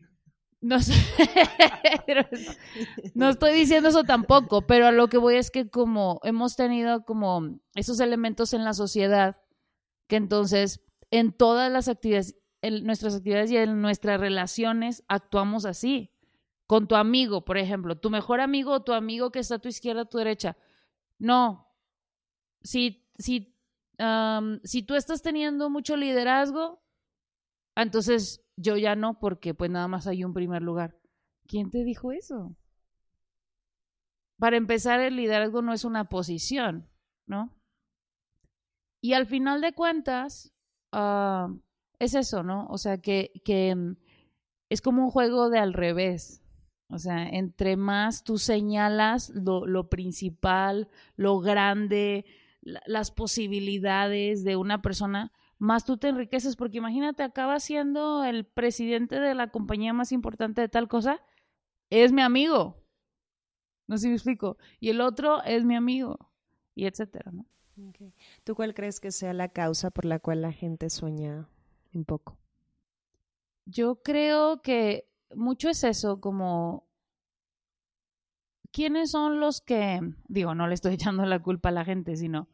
No, 0.64 0.80
sé, 0.80 0.94
no 3.14 3.28
estoy 3.28 3.52
diciendo 3.52 3.90
eso 3.90 4.04
tampoco, 4.04 4.62
pero 4.62 4.86
a 4.86 4.92
lo 4.92 5.08
que 5.08 5.18
voy 5.18 5.36
es 5.36 5.50
que 5.50 5.68
como 5.68 6.20
hemos 6.22 6.56
tenido 6.56 7.04
como 7.04 7.60
esos 7.74 8.00
elementos 8.00 8.54
en 8.54 8.64
la 8.64 8.72
sociedad, 8.72 9.36
que 10.06 10.16
entonces 10.16 10.80
en 11.10 11.32
todas 11.32 11.70
las 11.70 11.88
actividades, 11.88 12.38
en 12.62 12.86
nuestras 12.86 13.14
actividades 13.14 13.50
y 13.50 13.58
en 13.58 13.82
nuestras 13.82 14.18
relaciones 14.18 15.04
actuamos 15.06 15.66
así. 15.66 16.10
Con 16.66 16.88
tu 16.88 16.94
amigo, 16.94 17.44
por 17.44 17.58
ejemplo, 17.58 17.98
tu 17.98 18.08
mejor 18.08 18.40
amigo 18.40 18.72
o 18.72 18.82
tu 18.82 18.94
amigo 18.94 19.30
que 19.30 19.40
está 19.40 19.56
a 19.56 19.58
tu 19.58 19.68
izquierda, 19.68 20.00
a 20.00 20.06
tu 20.06 20.16
derecha. 20.16 20.56
No. 21.18 21.68
Si, 22.62 23.06
si, 23.18 23.54
si 24.62 24.82
tú 24.82 24.94
estás 24.94 25.20
teniendo 25.20 25.68
mucho 25.68 25.94
liderazgo, 25.94 26.82
entonces 27.76 28.43
yo 28.56 28.76
ya 28.76 28.96
no, 28.96 29.18
porque 29.18 29.54
pues 29.54 29.70
nada 29.70 29.88
más 29.88 30.06
hay 30.06 30.24
un 30.24 30.32
primer 30.32 30.62
lugar. 30.62 30.96
¿Quién 31.46 31.70
te 31.70 31.84
dijo 31.84 32.12
eso? 32.12 32.56
Para 34.38 34.56
empezar, 34.56 35.00
el 35.00 35.16
liderazgo 35.16 35.62
no 35.62 35.72
es 35.72 35.84
una 35.84 36.08
posición, 36.08 36.88
¿no? 37.26 37.54
Y 39.00 39.12
al 39.12 39.26
final 39.26 39.60
de 39.60 39.72
cuentas, 39.72 40.54
uh, 40.92 41.60
es 41.98 42.14
eso, 42.14 42.42
¿no? 42.42 42.66
O 42.68 42.78
sea, 42.78 42.98
que, 42.98 43.32
que 43.44 43.74
mm, 43.74 43.96
es 44.68 44.80
como 44.80 45.04
un 45.04 45.10
juego 45.10 45.50
de 45.50 45.58
al 45.58 45.72
revés. 45.72 46.42
O 46.88 46.98
sea, 46.98 47.28
entre 47.28 47.76
más 47.76 48.24
tú 48.24 48.38
señalas 48.38 49.30
lo, 49.30 49.66
lo 49.66 49.88
principal, 49.88 50.88
lo 51.16 51.40
grande, 51.40 52.24
la, 52.60 52.82
las 52.86 53.10
posibilidades 53.10 54.44
de 54.44 54.56
una 54.56 54.80
persona, 54.82 55.32
más 55.64 55.84
tú 55.84 55.96
te 55.96 56.08
enriqueces, 56.08 56.56
porque 56.56 56.78
imagínate, 56.78 57.22
acaba 57.22 57.58
siendo 57.58 58.22
el 58.22 58.44
presidente 58.44 59.18
de 59.18 59.34
la 59.34 59.50
compañía 59.50 59.92
más 59.92 60.12
importante 60.12 60.60
de 60.60 60.68
tal 60.68 60.88
cosa, 60.88 61.22
es 61.90 62.12
mi 62.12 62.22
amigo. 62.22 62.84
No 63.86 63.96
sé 63.96 64.02
si 64.02 64.08
me 64.08 64.14
explico. 64.14 64.58
Y 64.78 64.90
el 64.90 65.00
otro 65.00 65.42
es 65.42 65.64
mi 65.64 65.74
amigo. 65.74 66.30
Y 66.74 66.86
etcétera, 66.86 67.32
¿no? 67.32 67.46
Okay. 67.88 68.14
¿Tú 68.44 68.54
cuál 68.54 68.74
crees 68.74 69.00
que 69.00 69.10
sea 69.10 69.32
la 69.32 69.48
causa 69.48 69.90
por 69.90 70.04
la 70.04 70.20
cual 70.20 70.42
la 70.42 70.52
gente 70.52 70.90
sueña 70.90 71.48
un 71.92 72.04
poco? 72.04 72.36
Yo 73.64 74.02
creo 74.02 74.60
que 74.60 75.08
mucho 75.34 75.70
es 75.70 75.82
eso, 75.82 76.20
como 76.20 76.86
quiénes 78.70 79.10
son 79.10 79.40
los 79.40 79.60
que, 79.60 80.00
digo, 80.28 80.54
no 80.54 80.66
le 80.66 80.74
estoy 80.74 80.94
echando 80.94 81.24
la 81.24 81.42
culpa 81.42 81.70
a 81.70 81.72
la 81.72 81.84
gente, 81.84 82.16
sino 82.16 82.48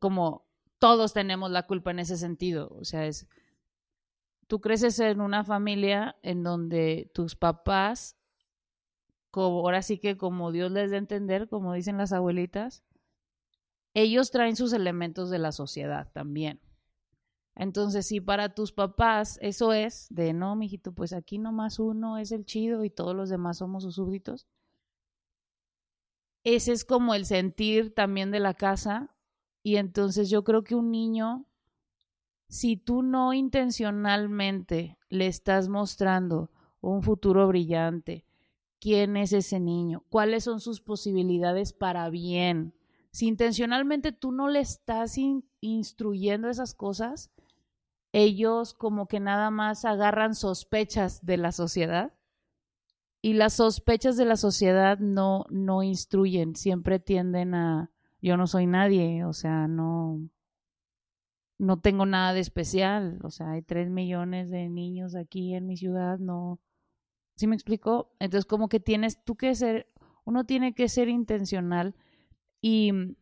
como 0.00 0.46
todos 0.78 1.12
tenemos 1.12 1.50
la 1.50 1.66
culpa 1.66 1.90
en 1.90 2.00
ese 2.00 2.16
sentido. 2.16 2.68
O 2.78 2.84
sea, 2.84 3.06
es, 3.06 3.28
tú 4.46 4.60
creces 4.60 4.98
en 5.00 5.20
una 5.20 5.44
familia 5.44 6.16
en 6.22 6.42
donde 6.42 7.10
tus 7.14 7.36
papás, 7.36 8.16
como, 9.30 9.60
ahora 9.60 9.82
sí 9.82 9.98
que 9.98 10.16
como 10.16 10.52
Dios 10.52 10.70
les 10.70 10.90
da 10.90 10.96
a 10.96 10.98
entender, 10.98 11.48
como 11.48 11.72
dicen 11.72 11.96
las 11.98 12.12
abuelitas, 12.12 12.84
ellos 13.94 14.30
traen 14.30 14.56
sus 14.56 14.72
elementos 14.72 15.30
de 15.30 15.38
la 15.38 15.52
sociedad 15.52 16.10
también. 16.12 16.60
Entonces, 17.56 18.06
si 18.06 18.20
para 18.20 18.54
tus 18.54 18.72
papás 18.72 19.38
eso 19.40 19.72
es 19.72 20.08
de 20.10 20.32
no, 20.32 20.56
mijito, 20.56 20.92
pues 20.92 21.12
aquí 21.12 21.38
nomás 21.38 21.78
uno 21.78 22.18
es 22.18 22.32
el 22.32 22.44
chido 22.44 22.84
y 22.84 22.90
todos 22.90 23.14
los 23.14 23.28
demás 23.30 23.58
somos 23.58 23.84
sus 23.84 23.94
súbditos. 23.94 24.48
Ese 26.42 26.72
es 26.72 26.84
como 26.84 27.14
el 27.14 27.24
sentir 27.24 27.94
también 27.94 28.30
de 28.30 28.40
la 28.40 28.54
casa. 28.54 29.13
Y 29.64 29.76
entonces 29.76 30.28
yo 30.28 30.44
creo 30.44 30.62
que 30.62 30.74
un 30.74 30.90
niño, 30.90 31.46
si 32.48 32.76
tú 32.76 33.02
no 33.02 33.32
intencionalmente 33.32 34.98
le 35.08 35.26
estás 35.26 35.68
mostrando 35.68 36.50
un 36.82 37.02
futuro 37.02 37.48
brillante, 37.48 38.26
quién 38.78 39.16
es 39.16 39.32
ese 39.32 39.60
niño, 39.60 40.04
cuáles 40.10 40.44
son 40.44 40.60
sus 40.60 40.82
posibilidades 40.82 41.72
para 41.72 42.10
bien, 42.10 42.74
si 43.10 43.26
intencionalmente 43.26 44.12
tú 44.12 44.32
no 44.32 44.48
le 44.48 44.60
estás 44.60 45.16
instruyendo 45.60 46.50
esas 46.50 46.74
cosas, 46.74 47.30
ellos 48.12 48.74
como 48.74 49.06
que 49.08 49.18
nada 49.18 49.50
más 49.50 49.86
agarran 49.86 50.34
sospechas 50.34 51.24
de 51.24 51.38
la 51.38 51.52
sociedad 51.52 52.12
y 53.22 53.32
las 53.32 53.54
sospechas 53.54 54.18
de 54.18 54.26
la 54.26 54.36
sociedad 54.36 54.98
no, 54.98 55.46
no 55.48 55.82
instruyen, 55.82 56.54
siempre 56.54 56.98
tienden 56.98 57.54
a 57.54 57.93
yo 58.24 58.38
no 58.38 58.46
soy 58.46 58.66
nadie, 58.66 59.22
o 59.26 59.34
sea, 59.34 59.68
no, 59.68 60.18
no 61.58 61.78
tengo 61.80 62.06
nada 62.06 62.32
de 62.32 62.40
especial, 62.40 63.18
o 63.22 63.28
sea, 63.28 63.50
hay 63.50 63.60
tres 63.60 63.90
millones 63.90 64.48
de 64.50 64.70
niños 64.70 65.14
aquí 65.14 65.54
en 65.54 65.66
mi 65.66 65.76
ciudad, 65.76 66.18
no, 66.18 66.58
¿sí 67.36 67.46
me 67.46 67.54
explico? 67.54 68.14
Entonces 68.20 68.46
como 68.46 68.70
que 68.70 68.80
tienes 68.80 69.22
tú 69.22 69.36
que 69.36 69.54
ser, 69.54 69.92
uno 70.24 70.46
tiene 70.46 70.74
que 70.74 70.88
ser 70.88 71.10
intencional 71.10 71.94
y 72.62 72.92
mm, 72.92 73.14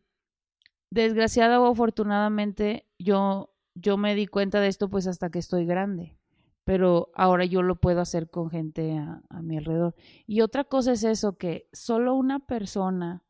desgraciada 0.89 1.59
o 1.59 1.69
afortunadamente, 1.69 2.87
yo, 2.97 3.53
yo 3.75 3.97
me 3.97 4.15
di 4.15 4.27
cuenta 4.27 4.61
de 4.61 4.69
esto 4.69 4.89
pues 4.89 5.05
hasta 5.07 5.29
que 5.29 5.39
estoy 5.39 5.65
grande. 5.65 6.17
Pero 6.63 7.11
ahora 7.13 7.43
yo 7.43 7.61
lo 7.61 7.75
puedo 7.75 7.99
hacer 7.99 8.29
con 8.29 8.49
gente 8.49 8.97
a, 8.97 9.21
a 9.29 9.41
mi 9.41 9.57
alrededor. 9.57 9.95
Y 10.25 10.39
otra 10.39 10.63
cosa 10.63 10.93
es 10.93 11.03
eso, 11.03 11.37
que 11.37 11.67
solo 11.73 12.15
una 12.15 12.39
persona 12.39 13.21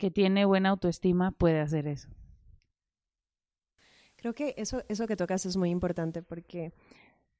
que 0.00 0.10
tiene 0.10 0.46
buena 0.46 0.70
autoestima 0.70 1.30
puede 1.30 1.60
hacer 1.60 1.86
eso. 1.86 2.08
Creo 4.16 4.34
que 4.34 4.54
eso, 4.56 4.82
eso 4.88 5.06
que 5.06 5.14
tocas 5.14 5.44
es 5.44 5.56
muy 5.58 5.68
importante 5.70 6.22
porque 6.22 6.72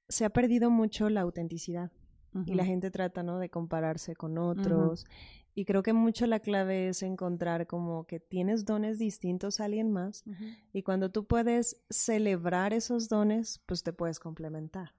se 0.08 0.26
ha 0.26 0.30
perdido 0.30 0.70
mucho 0.70 1.08
la 1.08 1.22
autenticidad 1.22 1.90
uh 2.34 2.40
-huh. 2.40 2.44
y 2.46 2.54
la 2.54 2.66
gente 2.66 2.90
trata 2.90 3.22
¿no? 3.22 3.38
de 3.38 3.48
compararse 3.48 4.14
con 4.14 4.36
otros. 4.36 5.04
Uh 5.04 5.06
-huh. 5.06 5.10
Y 5.54 5.64
creo 5.64 5.82
que 5.82 5.94
mucho 5.94 6.26
la 6.26 6.40
clave 6.40 6.88
es 6.88 7.02
encontrar 7.02 7.66
como 7.66 8.06
que 8.06 8.20
tienes 8.20 8.66
dones 8.66 8.98
distintos 8.98 9.58
a 9.58 9.64
alguien 9.64 9.90
más 9.90 10.22
uh 10.26 10.30
-huh. 10.30 10.56
y 10.74 10.82
cuando 10.82 11.10
tú 11.10 11.26
puedes 11.26 11.82
celebrar 11.88 12.74
esos 12.74 13.08
dones, 13.08 13.62
pues 13.66 13.82
te 13.82 13.92
puedes 13.94 14.20
complementar. 14.20 14.94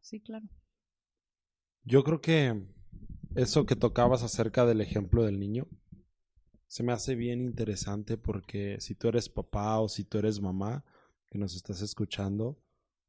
Sí, 0.00 0.20
claro. 0.20 0.48
Yo 1.84 2.02
creo 2.02 2.20
que 2.20 2.66
eso 3.36 3.64
que 3.64 3.76
tocabas 3.76 4.24
acerca 4.24 4.66
del 4.66 4.80
ejemplo 4.80 5.22
del 5.24 5.38
niño 5.38 5.68
se 6.70 6.84
me 6.84 6.92
hace 6.92 7.16
bien 7.16 7.40
interesante 7.40 8.16
porque 8.16 8.76
si 8.78 8.94
tú 8.94 9.08
eres 9.08 9.28
papá 9.28 9.80
o 9.80 9.88
si 9.88 10.04
tú 10.04 10.18
eres 10.18 10.40
mamá 10.40 10.84
que 11.28 11.36
nos 11.36 11.56
estás 11.56 11.82
escuchando, 11.82 12.60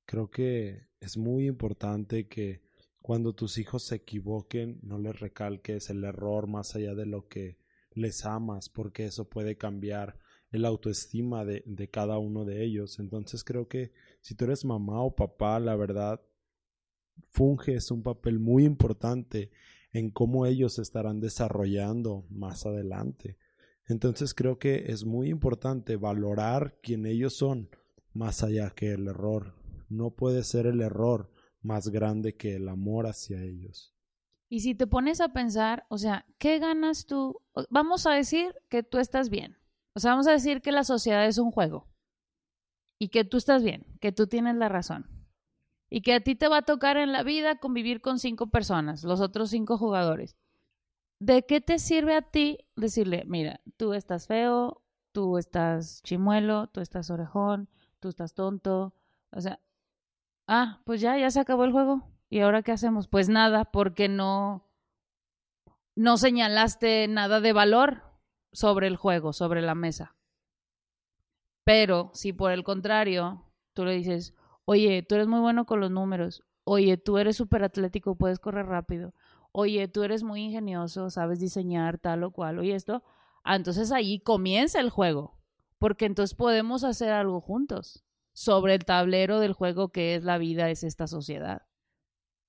creo 0.05 0.31
que 0.31 0.87
es 0.99 1.15
muy 1.15 1.45
importante 1.45 2.27
que 2.27 2.63
cuando 3.03 3.33
tus 3.33 3.59
hijos 3.59 3.83
se 3.83 3.97
equivoquen, 3.97 4.79
no 4.81 4.97
les 4.97 5.19
recalques 5.19 5.91
el 5.91 6.03
error 6.03 6.47
más 6.47 6.75
allá 6.75 6.95
de 6.95 7.05
lo 7.05 7.27
que 7.27 7.59
les 7.91 8.25
amas, 8.25 8.67
porque 8.67 9.05
eso 9.05 9.29
puede 9.29 9.57
cambiar 9.57 10.17
el 10.49 10.65
autoestima 10.65 11.45
de, 11.45 11.61
de, 11.67 11.87
cada 11.87 12.17
uno 12.17 12.45
de 12.45 12.63
ellos. 12.63 12.97
Entonces 12.97 13.43
creo 13.43 13.67
que 13.67 13.91
si 14.21 14.33
tú 14.33 14.45
eres 14.45 14.65
mamá 14.65 15.03
o 15.03 15.15
papá, 15.15 15.59
la 15.59 15.75
verdad, 15.75 16.19
funges 17.29 17.91
un 17.91 18.01
papel 18.01 18.39
muy 18.39 18.65
importante 18.65 19.51
en 19.93 20.09
cómo 20.09 20.47
ellos 20.47 20.79
estarán 20.79 21.19
desarrollando 21.19 22.25
más 22.31 22.65
adelante. 22.65 23.37
Entonces 23.87 24.33
creo 24.33 24.59
que 24.59 24.85
es 24.87 25.05
muy 25.05 25.29
importante 25.29 25.95
valorar 25.95 26.77
quién 26.81 27.05
ellos 27.05 27.35
son 27.35 27.69
más 28.13 28.43
allá 28.43 28.71
que 28.71 28.91
el 28.93 29.07
error. 29.07 29.55
No 29.89 30.11
puede 30.11 30.43
ser 30.43 30.67
el 30.67 30.81
error 30.81 31.31
más 31.61 31.89
grande 31.89 32.35
que 32.35 32.55
el 32.55 32.69
amor 32.69 33.07
hacia 33.07 33.41
ellos. 33.41 33.93
Y 34.49 34.61
si 34.61 34.75
te 34.75 34.87
pones 34.87 35.21
a 35.21 35.29
pensar, 35.29 35.85
o 35.89 35.97
sea, 35.97 36.25
¿qué 36.37 36.59
ganas 36.59 37.05
tú? 37.05 37.39
Vamos 37.69 38.05
a 38.05 38.11
decir 38.11 38.53
que 38.69 38.83
tú 38.83 38.97
estás 38.97 39.29
bien. 39.29 39.57
O 39.93 39.99
sea, 39.99 40.11
vamos 40.11 40.27
a 40.27 40.31
decir 40.31 40.61
que 40.61 40.71
la 40.71 40.83
sociedad 40.83 41.25
es 41.25 41.37
un 41.37 41.51
juego. 41.51 41.87
Y 42.99 43.09
que 43.09 43.23
tú 43.23 43.37
estás 43.37 43.63
bien, 43.63 43.85
que 43.99 44.11
tú 44.11 44.27
tienes 44.27 44.55
la 44.55 44.69
razón. 44.69 45.09
Y 45.89 46.01
que 46.01 46.13
a 46.13 46.21
ti 46.21 46.35
te 46.35 46.47
va 46.47 46.57
a 46.57 46.61
tocar 46.63 46.97
en 46.97 47.11
la 47.11 47.23
vida 47.23 47.59
convivir 47.59 48.01
con 48.01 48.19
cinco 48.19 48.49
personas, 48.49 49.03
los 49.03 49.21
otros 49.21 49.49
cinco 49.49 49.77
jugadores. 49.77 50.35
¿De 51.21 51.45
qué 51.45 51.61
te 51.61 51.77
sirve 51.77 52.15
a 52.15 52.23
ti 52.23 52.65
decirle, 52.75 53.23
mira, 53.27 53.61
tú 53.77 53.93
estás 53.93 54.25
feo, 54.25 54.81
tú 55.11 55.37
estás 55.37 56.01
chimuelo, 56.01 56.67
tú 56.67 56.81
estás 56.81 57.11
orejón, 57.11 57.69
tú 57.99 58.09
estás 58.09 58.33
tonto? 58.33 58.95
O 59.31 59.39
sea, 59.39 59.59
ah, 60.47 60.81
pues 60.83 60.99
ya, 60.99 61.17
ya 61.17 61.29
se 61.29 61.39
acabó 61.39 61.63
el 61.65 61.71
juego. 61.71 62.09
¿Y 62.29 62.39
ahora 62.39 62.63
qué 62.63 62.71
hacemos? 62.71 63.07
Pues 63.07 63.29
nada, 63.29 63.65
porque 63.65 64.09
no, 64.09 64.67
no 65.95 66.17
señalaste 66.17 67.07
nada 67.07 67.39
de 67.39 67.53
valor 67.53 68.03
sobre 68.51 68.87
el 68.87 68.97
juego, 68.97 69.31
sobre 69.31 69.61
la 69.61 69.75
mesa. 69.75 70.15
Pero 71.63 72.09
si 72.15 72.33
por 72.33 72.51
el 72.51 72.63
contrario 72.63 73.45
Tú 73.73 73.85
le 73.85 73.93
dices, 73.93 74.33
oye, 74.65 75.03
tú 75.03 75.15
eres 75.15 75.27
muy 75.27 75.39
bueno 75.39 75.65
con 75.65 75.79
los 75.79 75.91
números. 75.91 76.43
Oye, 76.63 76.97
tú 76.97 77.17
eres 77.17 77.37
súper 77.37 77.63
atlético, 77.63 78.15
puedes 78.15 78.39
correr 78.39 78.65
rápido. 78.65 79.13
Oye, 79.51 79.87
tú 79.87 80.03
eres 80.03 80.23
muy 80.23 80.43
ingenioso, 80.43 81.09
sabes 81.09 81.39
diseñar 81.39 81.97
tal 81.97 82.23
o 82.23 82.31
cual. 82.31 82.59
Oye, 82.59 82.75
esto. 82.75 83.03
Ah, 83.43 83.55
entonces 83.55 83.91
ahí 83.91 84.19
comienza 84.19 84.79
el 84.79 84.89
juego. 84.89 85.37
Porque 85.77 86.05
entonces 86.05 86.35
podemos 86.35 86.83
hacer 86.83 87.11
algo 87.11 87.41
juntos 87.41 88.05
sobre 88.33 88.75
el 88.75 88.85
tablero 88.85 89.39
del 89.39 89.53
juego 89.53 89.91
que 89.91 90.15
es 90.15 90.23
la 90.23 90.37
vida, 90.37 90.69
es 90.69 90.83
esta 90.83 91.07
sociedad. 91.07 91.63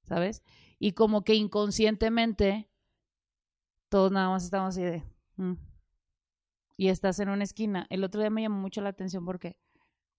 ¿Sabes? 0.04 0.42
Y 0.78 0.92
como 0.92 1.23
que 1.25 1.35
inconscientemente 1.35 2.68
todos 3.88 4.12
nada 4.12 4.28
más 4.30 4.44
estamos 4.44 4.71
así 4.71 4.82
de... 4.82 5.02
"Mm". 5.37 5.54
Y 6.76 6.88
estás 6.88 7.18
en 7.21 7.28
una 7.28 7.44
esquina. 7.44 7.87
El 7.90 8.04
otro 8.04 8.21
día 8.21 8.30
me 8.30 8.42
llamó 8.42 8.61
mucho 8.61 8.80
la 8.80 8.88
atención 8.90 9.25
porque 9.25 9.56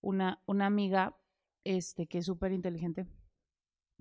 una, 0.01 0.41
una 0.45 0.65
amiga 0.65 1.17
este, 1.63 2.07
que 2.07 2.19
es 2.19 2.25
súper 2.25 2.51
inteligente 2.51 3.07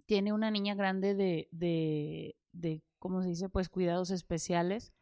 tiene 0.07 0.33
una 0.33 0.51
niña 0.51 0.75
grande 0.75 1.15
de, 1.15 1.49
de, 1.53 2.37
de, 2.53 2.83
¿cómo 2.99 3.23
se 3.23 3.29
dice? 3.29 3.49
Pues 3.49 3.69
cuidados 3.69 4.11
especiales 4.11 4.93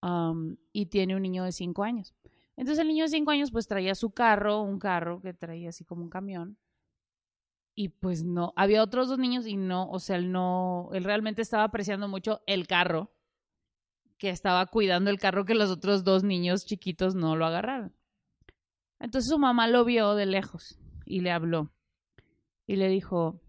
am, 0.00 0.56
y 0.72 0.86
tiene 0.86 1.16
un 1.16 1.22
niño 1.22 1.44
de 1.44 1.52
cinco 1.52 1.84
años. 1.84 2.14
Entonces 2.56 2.80
el 2.80 2.88
niño 2.88 3.04
de 3.04 3.10
cinco 3.10 3.30
años 3.30 3.50
pues 3.50 3.66
traía 3.66 3.94
su 3.94 4.10
carro, 4.10 4.62
un 4.62 4.78
carro 4.78 5.20
que 5.20 5.32
traía 5.32 5.70
así 5.70 5.84
como 5.84 6.02
un 6.02 6.10
camión. 6.10 6.58
Y 7.74 7.88
pues 7.88 8.22
no, 8.22 8.52
había 8.56 8.82
otros 8.82 9.08
dos 9.08 9.18
niños 9.18 9.46
y 9.46 9.56
no, 9.56 9.88
o 9.90 9.98
sea, 9.98 10.16
él 10.16 10.30
no, 10.30 10.90
él 10.92 11.04
realmente 11.04 11.40
estaba 11.40 11.64
apreciando 11.64 12.06
mucho 12.06 12.42
el 12.46 12.66
carro, 12.66 13.10
que 14.18 14.28
estaba 14.28 14.66
cuidando 14.66 15.10
el 15.10 15.18
carro 15.18 15.46
que 15.46 15.54
los 15.54 15.70
otros 15.70 16.04
dos 16.04 16.22
niños 16.22 16.66
chiquitos 16.66 17.14
no 17.14 17.34
lo 17.34 17.46
agarraron. 17.46 17.94
Entonces 19.00 19.30
su 19.30 19.38
mamá 19.38 19.68
lo 19.68 19.84
vio 19.84 20.14
de 20.14 20.26
lejos 20.26 20.78
y 21.06 21.20
le 21.20 21.32
habló 21.32 21.72
y 22.66 22.76
le 22.76 22.88
dijo, 22.88 23.40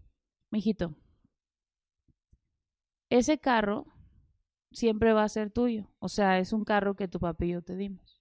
mijito, 0.50 0.94
ese 3.18 3.38
carro 3.38 3.86
siempre 4.72 5.12
va 5.12 5.22
a 5.22 5.28
ser 5.28 5.52
tuyo, 5.52 5.88
o 6.00 6.08
sea, 6.08 6.40
es 6.40 6.52
un 6.52 6.64
carro 6.64 6.96
que 6.96 7.06
tu 7.06 7.20
papi 7.20 7.46
y 7.46 7.52
yo 7.52 7.62
te 7.62 7.76
dimos. 7.76 8.20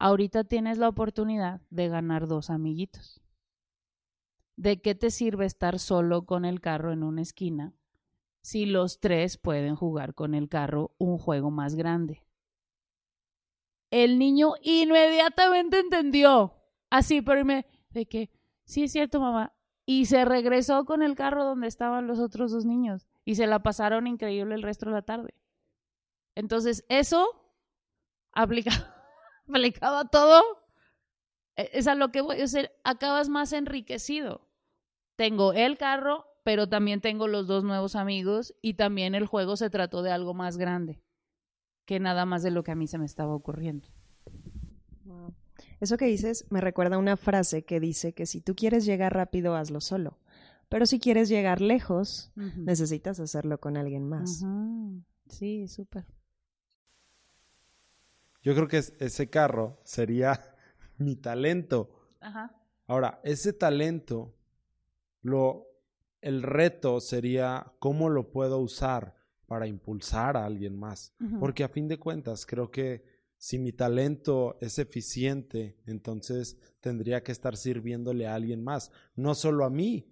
Ahorita 0.00 0.42
tienes 0.42 0.78
la 0.78 0.88
oportunidad 0.88 1.60
de 1.70 1.88
ganar 1.88 2.26
dos 2.26 2.50
amiguitos. 2.50 3.20
¿De 4.56 4.80
qué 4.80 4.96
te 4.96 5.12
sirve 5.12 5.46
estar 5.46 5.78
solo 5.78 6.26
con 6.26 6.44
el 6.44 6.60
carro 6.60 6.92
en 6.92 7.04
una 7.04 7.22
esquina 7.22 7.72
si 8.42 8.66
los 8.66 8.98
tres 8.98 9.38
pueden 9.38 9.76
jugar 9.76 10.14
con 10.14 10.34
el 10.34 10.48
carro 10.48 10.92
un 10.98 11.16
juego 11.16 11.52
más 11.52 11.76
grande? 11.76 12.24
El 13.92 14.18
niño 14.18 14.54
inmediatamente 14.60 15.78
entendió. 15.78 16.54
Así, 16.90 17.22
pero 17.22 17.44
me 17.44 17.64
de 17.90 18.06
que 18.06 18.30
sí 18.64 18.82
es 18.82 18.90
cierto, 18.92 19.20
mamá. 19.20 19.54
Y 19.86 20.06
se 20.06 20.24
regresó 20.24 20.84
con 20.84 21.02
el 21.02 21.14
carro 21.14 21.44
donde 21.44 21.68
estaban 21.68 22.08
los 22.08 22.18
otros 22.18 22.50
dos 22.50 22.64
niños 22.64 23.07
y 23.28 23.34
se 23.34 23.46
la 23.46 23.62
pasaron 23.62 24.06
increíble 24.06 24.54
el 24.54 24.62
resto 24.62 24.86
de 24.86 24.92
la 24.92 25.02
tarde. 25.02 25.34
Entonces, 26.34 26.86
eso 26.88 27.28
aplica, 28.32 28.70
aplicado 29.46 29.98
a 29.98 30.08
todo 30.08 30.42
e, 31.54 31.68
es 31.74 31.86
a 31.88 31.94
lo 31.94 32.10
que 32.10 32.22
voy 32.22 32.36
a 32.36 32.40
decir, 32.40 32.70
acabas 32.84 33.28
más 33.28 33.52
enriquecido. 33.52 34.48
Tengo 35.16 35.52
el 35.52 35.76
carro, 35.76 36.24
pero 36.42 36.70
también 36.70 37.02
tengo 37.02 37.28
los 37.28 37.46
dos 37.46 37.64
nuevos 37.64 37.96
amigos 37.96 38.54
y 38.62 38.74
también 38.74 39.14
el 39.14 39.26
juego 39.26 39.56
se 39.56 39.68
trató 39.68 40.00
de 40.00 40.10
algo 40.10 40.32
más 40.32 40.56
grande 40.56 41.02
que 41.84 42.00
nada 42.00 42.24
más 42.24 42.42
de 42.42 42.50
lo 42.50 42.62
que 42.64 42.70
a 42.70 42.76
mí 42.76 42.86
se 42.86 42.96
me 42.96 43.04
estaba 43.04 43.34
ocurriendo. 43.34 43.88
Eso 45.80 45.98
que 45.98 46.06
dices 46.06 46.46
me 46.48 46.62
recuerda 46.62 46.96
a 46.96 46.98
una 46.98 47.18
frase 47.18 47.66
que 47.66 47.78
dice 47.78 48.14
que 48.14 48.24
si 48.24 48.40
tú 48.40 48.54
quieres 48.54 48.86
llegar 48.86 49.12
rápido, 49.12 49.54
hazlo 49.54 49.82
solo. 49.82 50.16
Pero 50.68 50.84
si 50.86 50.98
quieres 51.00 51.28
llegar 51.28 51.60
lejos, 51.60 52.30
necesitas 52.36 53.20
hacerlo 53.20 53.58
con 53.58 53.76
alguien 53.76 54.06
más. 54.08 54.42
Sí, 55.28 55.66
súper. 55.68 56.04
Yo 58.42 58.54
creo 58.54 58.68
que 58.68 58.78
es- 58.78 58.94
ese 59.00 59.28
carro 59.30 59.80
sería 59.84 60.32
mi 60.98 61.16
talento. 61.16 61.90
Ajá. 62.20 62.54
Ahora, 62.86 63.20
ese 63.24 63.52
talento, 63.52 64.34
lo, 65.22 65.66
el 66.20 66.42
reto 66.42 67.00
sería 67.00 67.72
cómo 67.78 68.08
lo 68.08 68.30
puedo 68.30 68.58
usar 68.58 69.14
para 69.46 69.66
impulsar 69.66 70.36
a 70.36 70.44
alguien 70.44 70.76
más. 70.78 71.14
Porque 71.40 71.64
a 71.64 71.68
fin 71.68 71.88
de 71.88 71.98
cuentas, 71.98 72.46
creo 72.46 72.70
que 72.70 73.04
si 73.36 73.58
mi 73.58 73.72
talento 73.72 74.58
es 74.60 74.78
eficiente, 74.78 75.76
entonces 75.86 76.58
tendría 76.80 77.22
que 77.22 77.32
estar 77.32 77.56
sirviéndole 77.56 78.26
a 78.26 78.34
alguien 78.34 78.62
más, 78.62 78.90
no 79.16 79.34
solo 79.34 79.64
a 79.64 79.70
mí. 79.70 80.06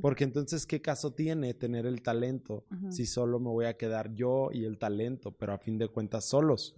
Porque 0.00 0.24
entonces, 0.24 0.64
¿qué 0.66 0.80
caso 0.80 1.12
tiene 1.12 1.52
tener 1.52 1.84
el 1.84 2.00
talento 2.00 2.64
si 2.90 3.04
solo 3.04 3.38
me 3.38 3.50
voy 3.50 3.66
a 3.66 3.76
quedar 3.76 4.14
yo 4.14 4.48
y 4.52 4.64
el 4.64 4.78
talento, 4.78 5.32
pero 5.32 5.52
a 5.52 5.58
fin 5.58 5.76
de 5.76 5.88
cuentas 5.88 6.24
solos? 6.24 6.76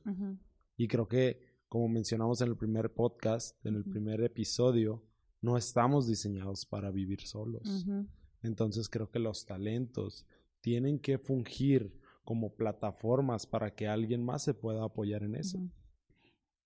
Y 0.76 0.88
creo 0.88 1.06
que, 1.06 1.40
como 1.68 1.88
mencionamos 1.88 2.40
en 2.40 2.48
el 2.48 2.56
primer 2.56 2.92
podcast, 2.92 3.64
en 3.64 3.76
el 3.76 3.84
primer 3.84 4.20
episodio, 4.22 5.04
no 5.40 5.56
estamos 5.56 6.06
diseñados 6.06 6.66
para 6.66 6.90
vivir 6.90 7.20
solos. 7.22 7.86
Entonces 8.42 8.88
creo 8.88 9.10
que 9.10 9.18
los 9.18 9.46
talentos 9.46 10.26
tienen 10.60 10.98
que 10.98 11.18
fungir 11.18 11.98
como 12.24 12.54
plataformas 12.54 13.46
para 13.46 13.74
que 13.74 13.88
alguien 13.88 14.24
más 14.24 14.42
se 14.42 14.54
pueda 14.54 14.84
apoyar 14.84 15.22
en 15.22 15.36
eso. 15.36 15.58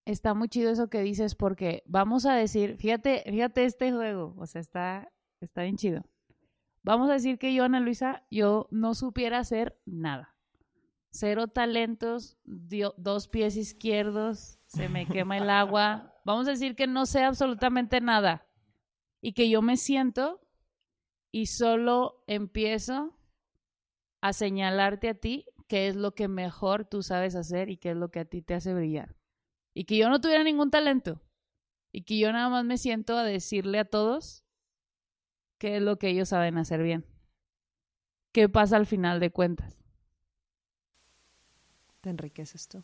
Está 0.04 0.34
muy 0.34 0.48
chido 0.48 0.70
eso 0.70 0.88
que 0.88 1.02
dices 1.02 1.34
porque 1.34 1.84
vamos 1.86 2.26
a 2.26 2.34
decir, 2.34 2.76
fíjate, 2.76 3.22
fíjate 3.26 3.64
este 3.64 3.92
juego, 3.92 4.34
o 4.38 4.46
sea, 4.46 4.60
está, 4.60 5.12
está 5.40 5.62
bien 5.62 5.76
chido. 5.76 6.02
Vamos 6.84 7.10
a 7.10 7.14
decir 7.14 7.38
que 7.38 7.54
yo, 7.54 7.64
Ana 7.64 7.80
Luisa, 7.80 8.24
yo 8.30 8.68
no 8.70 8.94
supiera 8.94 9.38
hacer 9.38 9.80
nada. 9.84 10.36
Cero 11.10 11.46
talentos, 11.48 12.38
dio- 12.44 12.94
dos 12.96 13.28
pies 13.28 13.56
izquierdos, 13.56 14.58
se 14.66 14.88
me 14.88 15.06
quema 15.06 15.36
el 15.38 15.50
agua. 15.50 16.14
Vamos 16.24 16.48
a 16.48 16.52
decir 16.52 16.74
que 16.74 16.86
no 16.86 17.06
sé 17.06 17.22
absolutamente 17.22 18.00
nada. 18.00 18.46
Y 19.20 19.34
que 19.34 19.48
yo 19.48 19.62
me 19.62 19.76
siento 19.76 20.40
y 21.30 21.46
solo 21.46 22.24
empiezo 22.26 23.16
a 24.20 24.32
señalarte 24.32 25.08
a 25.10 25.14
ti 25.14 25.46
qué 25.68 25.88
es 25.88 25.96
lo 25.96 26.14
que 26.14 26.28
mejor 26.28 26.84
tú 26.84 27.02
sabes 27.02 27.34
hacer 27.36 27.70
y 27.70 27.76
qué 27.76 27.90
es 27.90 27.96
lo 27.96 28.10
que 28.10 28.20
a 28.20 28.24
ti 28.24 28.42
te 28.42 28.54
hace 28.54 28.74
brillar. 28.74 29.16
Y 29.74 29.84
que 29.84 29.96
yo 29.96 30.08
no 30.08 30.20
tuviera 30.20 30.42
ningún 30.44 30.70
talento. 30.70 31.20
Y 31.92 32.02
que 32.02 32.18
yo 32.18 32.32
nada 32.32 32.48
más 32.48 32.64
me 32.64 32.78
siento 32.78 33.16
a 33.16 33.24
decirle 33.24 33.78
a 33.78 33.84
todos 33.84 34.41
qué 35.62 35.76
es 35.76 35.82
lo 35.82 35.96
que 35.96 36.08
ellos 36.08 36.30
saben 36.30 36.58
hacer 36.58 36.82
bien. 36.82 37.06
¿Qué 38.32 38.48
pasa 38.48 38.76
al 38.76 38.84
final 38.84 39.20
de 39.20 39.30
cuentas? 39.30 39.80
Te 42.00 42.10
enriqueces 42.10 42.66
tú. 42.66 42.82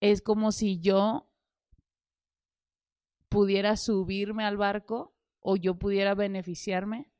Es 0.00 0.22
como 0.22 0.52
si 0.52 0.80
yo 0.80 1.28
pudiera 3.28 3.76
subirme 3.76 4.44
al 4.44 4.56
barco 4.56 5.14
o 5.40 5.56
yo 5.56 5.74
pudiera 5.74 6.14
beneficiarme 6.14 7.10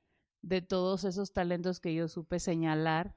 de 0.40 0.62
todos 0.62 1.04
esos 1.04 1.34
talentos 1.34 1.78
que 1.78 1.94
yo 1.94 2.08
supe 2.08 2.40
señalar. 2.40 3.14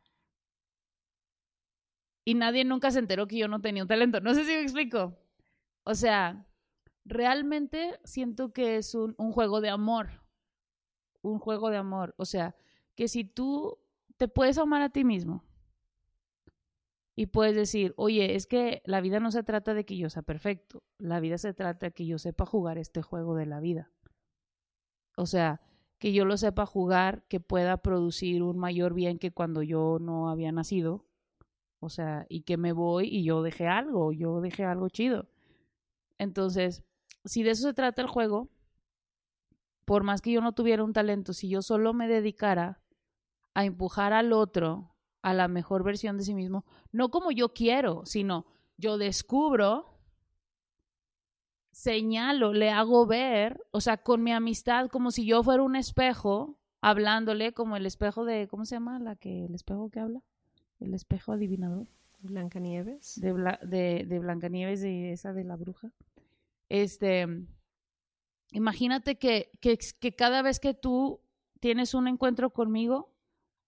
Y 2.25 2.33
nadie 2.33 2.65
nunca 2.65 2.91
se 2.91 2.99
enteró 2.99 3.27
que 3.27 3.37
yo 3.37 3.47
no 3.47 3.61
tenía 3.61 3.83
un 3.83 3.87
talento. 3.87 4.19
No 4.19 4.33
sé 4.33 4.43
si 4.43 4.51
me 4.51 4.61
explico. 4.61 5.17
O 5.85 5.95
sea, 5.95 6.45
realmente 7.05 7.97
siento 8.03 8.51
que 8.51 8.75
es 8.75 8.93
un, 8.93 9.15
un 9.17 9.31
juego 9.31 9.61
de 9.61 9.69
amor. 9.69 10.22
Un 11.23 11.39
juego 11.39 11.71
de 11.71 11.77
amor. 11.77 12.13
O 12.17 12.25
sea, 12.25 12.55
que 12.93 13.07
si 13.07 13.23
tú 13.23 13.79
te 14.17 14.27
puedes 14.27 14.59
amar 14.59 14.83
a 14.83 14.89
ti 14.89 15.03
mismo 15.03 15.43
y 17.15 17.25
puedes 17.25 17.55
decir, 17.55 17.93
oye, 17.97 18.35
es 18.35 18.45
que 18.45 18.83
la 18.85 19.01
vida 19.01 19.19
no 19.19 19.31
se 19.31 19.41
trata 19.41 19.73
de 19.73 19.85
que 19.85 19.97
yo 19.97 20.11
sea 20.11 20.21
perfecto. 20.21 20.83
La 20.99 21.19
vida 21.19 21.39
se 21.39 21.55
trata 21.55 21.87
de 21.87 21.93
que 21.93 22.05
yo 22.05 22.19
sepa 22.19 22.45
jugar 22.45 22.77
este 22.77 23.01
juego 23.01 23.35
de 23.35 23.47
la 23.47 23.59
vida. 23.59 23.91
O 25.15 25.25
sea, 25.25 25.61
que 25.99 26.11
yo 26.11 26.25
lo 26.25 26.37
sepa 26.37 26.65
jugar, 26.65 27.23
que 27.29 27.39
pueda 27.39 27.77
producir 27.77 28.43
un 28.43 28.57
mayor 28.57 28.93
bien 28.93 29.19
que 29.19 29.31
cuando 29.31 29.63
yo 29.63 29.97
no 29.99 30.29
había 30.29 30.51
nacido. 30.51 31.05
O 31.79 31.89
sea, 31.89 32.25
y 32.29 32.41
que 32.41 32.57
me 32.57 32.71
voy 32.71 33.07
y 33.07 33.23
yo 33.23 33.41
dejé 33.41 33.67
algo, 33.67 34.11
yo 34.11 34.41
dejé 34.41 34.63
algo 34.65 34.89
chido. 34.89 35.29
Entonces, 36.17 36.83
si 37.25 37.43
de 37.43 37.51
eso 37.51 37.67
se 37.67 37.73
trata 37.73 38.01
el 38.01 38.07
juego, 38.07 38.49
por 39.85 40.03
más 40.03 40.21
que 40.21 40.31
yo 40.31 40.41
no 40.41 40.53
tuviera 40.53 40.83
un 40.83 40.93
talento, 40.93 41.33
si 41.33 41.49
yo 41.49 41.61
solo 41.61 41.93
me 41.93 42.07
dedicara 42.07 42.81
a 43.53 43.65
empujar 43.65 44.13
al 44.13 44.33
otro 44.33 44.95
a 45.21 45.33
la 45.33 45.47
mejor 45.47 45.83
versión 45.83 46.17
de 46.17 46.23
sí 46.23 46.33
mismo, 46.35 46.65
no 46.91 47.09
como 47.09 47.31
yo 47.31 47.53
quiero, 47.53 48.05
sino 48.05 48.45
yo 48.77 48.97
descubro, 48.97 49.99
señalo, 51.71 52.53
le 52.53 52.69
hago 52.69 53.05
ver, 53.05 53.61
o 53.71 53.81
sea, 53.81 53.97
con 53.97 54.23
mi 54.23 54.31
amistad, 54.31 54.89
como 54.89 55.11
si 55.11 55.25
yo 55.25 55.43
fuera 55.43 55.63
un 55.63 55.75
espejo, 55.75 56.57
hablándole 56.81 57.53
como 57.53 57.77
el 57.77 57.85
espejo 57.85 58.25
de, 58.25 58.47
¿cómo 58.47 58.65
se 58.65 58.75
llama? 58.75 58.99
La 58.99 59.15
que, 59.15 59.45
el 59.45 59.55
espejo 59.55 59.89
que 59.89 59.99
habla, 59.99 60.21
el 60.79 60.93
espejo 60.93 61.31
adivinador 61.31 61.87
Blancanieves. 62.19 63.19
de, 63.19 63.33
Bla- 63.33 63.59
de, 63.61 64.05
de 64.07 64.19
Blancanieves 64.19 64.83
y 64.83 65.05
esa 65.05 65.33
de 65.33 65.43
la 65.45 65.55
bruja. 65.55 65.91
Este, 66.69 67.27
imagínate 68.53 69.17
que, 69.17 69.51
que, 69.59 69.77
que 69.99 70.15
cada 70.15 70.41
vez 70.41 70.59
que 70.59 70.73
tú 70.73 71.21
tienes 71.59 71.93
un 71.93 72.07
encuentro 72.07 72.51
conmigo, 72.51 73.13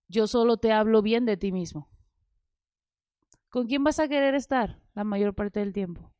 yo 0.07 0.27
solo 0.27 0.57
te 0.57 0.71
hablo 0.71 1.01
bien 1.01 1.25
de 1.25 1.37
ti 1.37 1.51
mismo. 1.51 1.89
¿Con 3.49 3.67
quién 3.67 3.83
vas 3.83 3.99
a 3.99 4.07
querer 4.07 4.35
estar 4.35 4.79
la 4.93 5.03
mayor 5.03 5.33
parte 5.33 5.59
del 5.59 5.73
tiempo? 5.73 6.11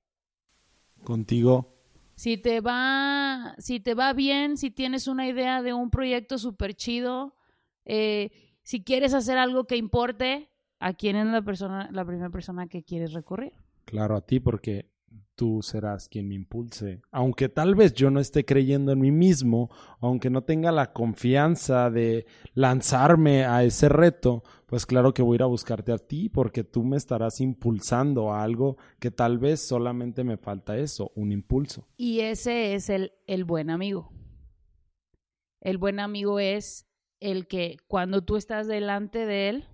Contigo. 1.04 1.74
Si 2.16 2.38
te 2.38 2.62
va, 2.62 3.56
si 3.58 3.80
te 3.80 3.94
va 3.94 4.14
bien, 4.14 4.58
si 4.58 4.72
tienes 4.72 5.08
una 5.08 5.28
idea 5.28 5.62
de 5.62 5.74
un 5.74 5.90
proyecto 5.90 6.38
súper 6.38 6.76
chido, 6.76 7.36
eh, 7.84 8.32
si 8.64 8.84
quieres 8.84 9.14
hacer 9.14 9.38
algo 9.38 9.66
que 9.66 9.76
importe, 9.76 10.50
¿a 10.80 10.94
quién 10.94 11.18
es 11.18 11.28
la 11.28 11.42
persona, 11.42 11.90
la 11.92 12.06
primera 12.06 12.30
persona 12.30 12.68
que 12.68 12.84
quieres 12.84 13.14
recurrir? 13.14 13.54
Claro, 13.84 14.16
a 14.16 14.22
ti, 14.22 14.40
porque 14.40 14.95
tú 15.36 15.62
serás 15.62 16.08
quien 16.10 16.28
me 16.28 16.36
impulse. 16.36 17.02
Aunque 17.12 17.50
tal 17.50 17.76
vez 17.76 17.94
yo 17.94 18.10
no 18.10 18.20
esté 18.20 18.46
creyendo 18.46 18.92
en 18.92 19.00
mí 19.00 19.12
mismo, 19.12 19.70
aunque 20.00 20.30
no 20.30 20.44
tenga 20.44 20.72
la 20.72 20.94
confianza 20.94 21.90
de 21.90 22.26
lanzarme 22.54 23.46
a 23.46 23.64
ese 23.64 23.90
reto, 23.90 24.44
pues 24.66 24.86
claro 24.86 25.14
que 25.14 25.22
voy 25.22 25.36
a 25.36 25.38
ir 25.38 25.44
a 25.44 25.48
buscarte 25.48 25.92
a 25.92 25.98
ti 25.98 26.30
porque 26.30 26.64
tú 26.64 26.84
me 26.84 26.98
estarás 26.98 27.42
impulsando 27.42 28.32
a 28.32 28.44
algo 28.44 28.78
que 29.00 29.12
tal 29.12 29.38
vez 29.38 29.62
solamente 29.62 30.24
me 30.24 30.38
falta 30.38 30.78
eso, 30.78 31.12
un 31.16 31.32
impulso. 31.32 31.88
Y 31.98 32.22
ese 32.22 32.74
es 32.74 32.90
el, 32.90 33.12
el 33.28 33.44
buen 33.44 33.70
amigo. 33.70 34.12
El 35.62 35.78
buen 35.78 36.00
amigo 36.00 36.40
es 36.40 36.88
el 37.20 37.48
que 37.48 37.78
cuando 37.88 38.24
tú 38.24 38.38
estás 38.38 38.68
delante 38.68 39.26
de 39.26 39.50
él, 39.50 39.68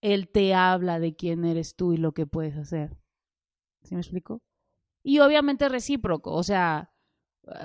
él 0.00 0.28
te 0.28 0.54
habla 0.54 0.98
de 0.98 1.14
quién 1.14 1.44
eres 1.44 1.74
tú 1.74 1.92
y 1.92 1.96
lo 1.96 2.12
que 2.12 2.26
puedes 2.26 2.56
hacer. 2.56 2.99
¿Sí 3.82 3.94
me 3.94 4.00
explico? 4.00 4.42
Y 5.02 5.20
obviamente 5.20 5.68
recíproco, 5.68 6.32
o 6.32 6.42
sea, 6.42 6.90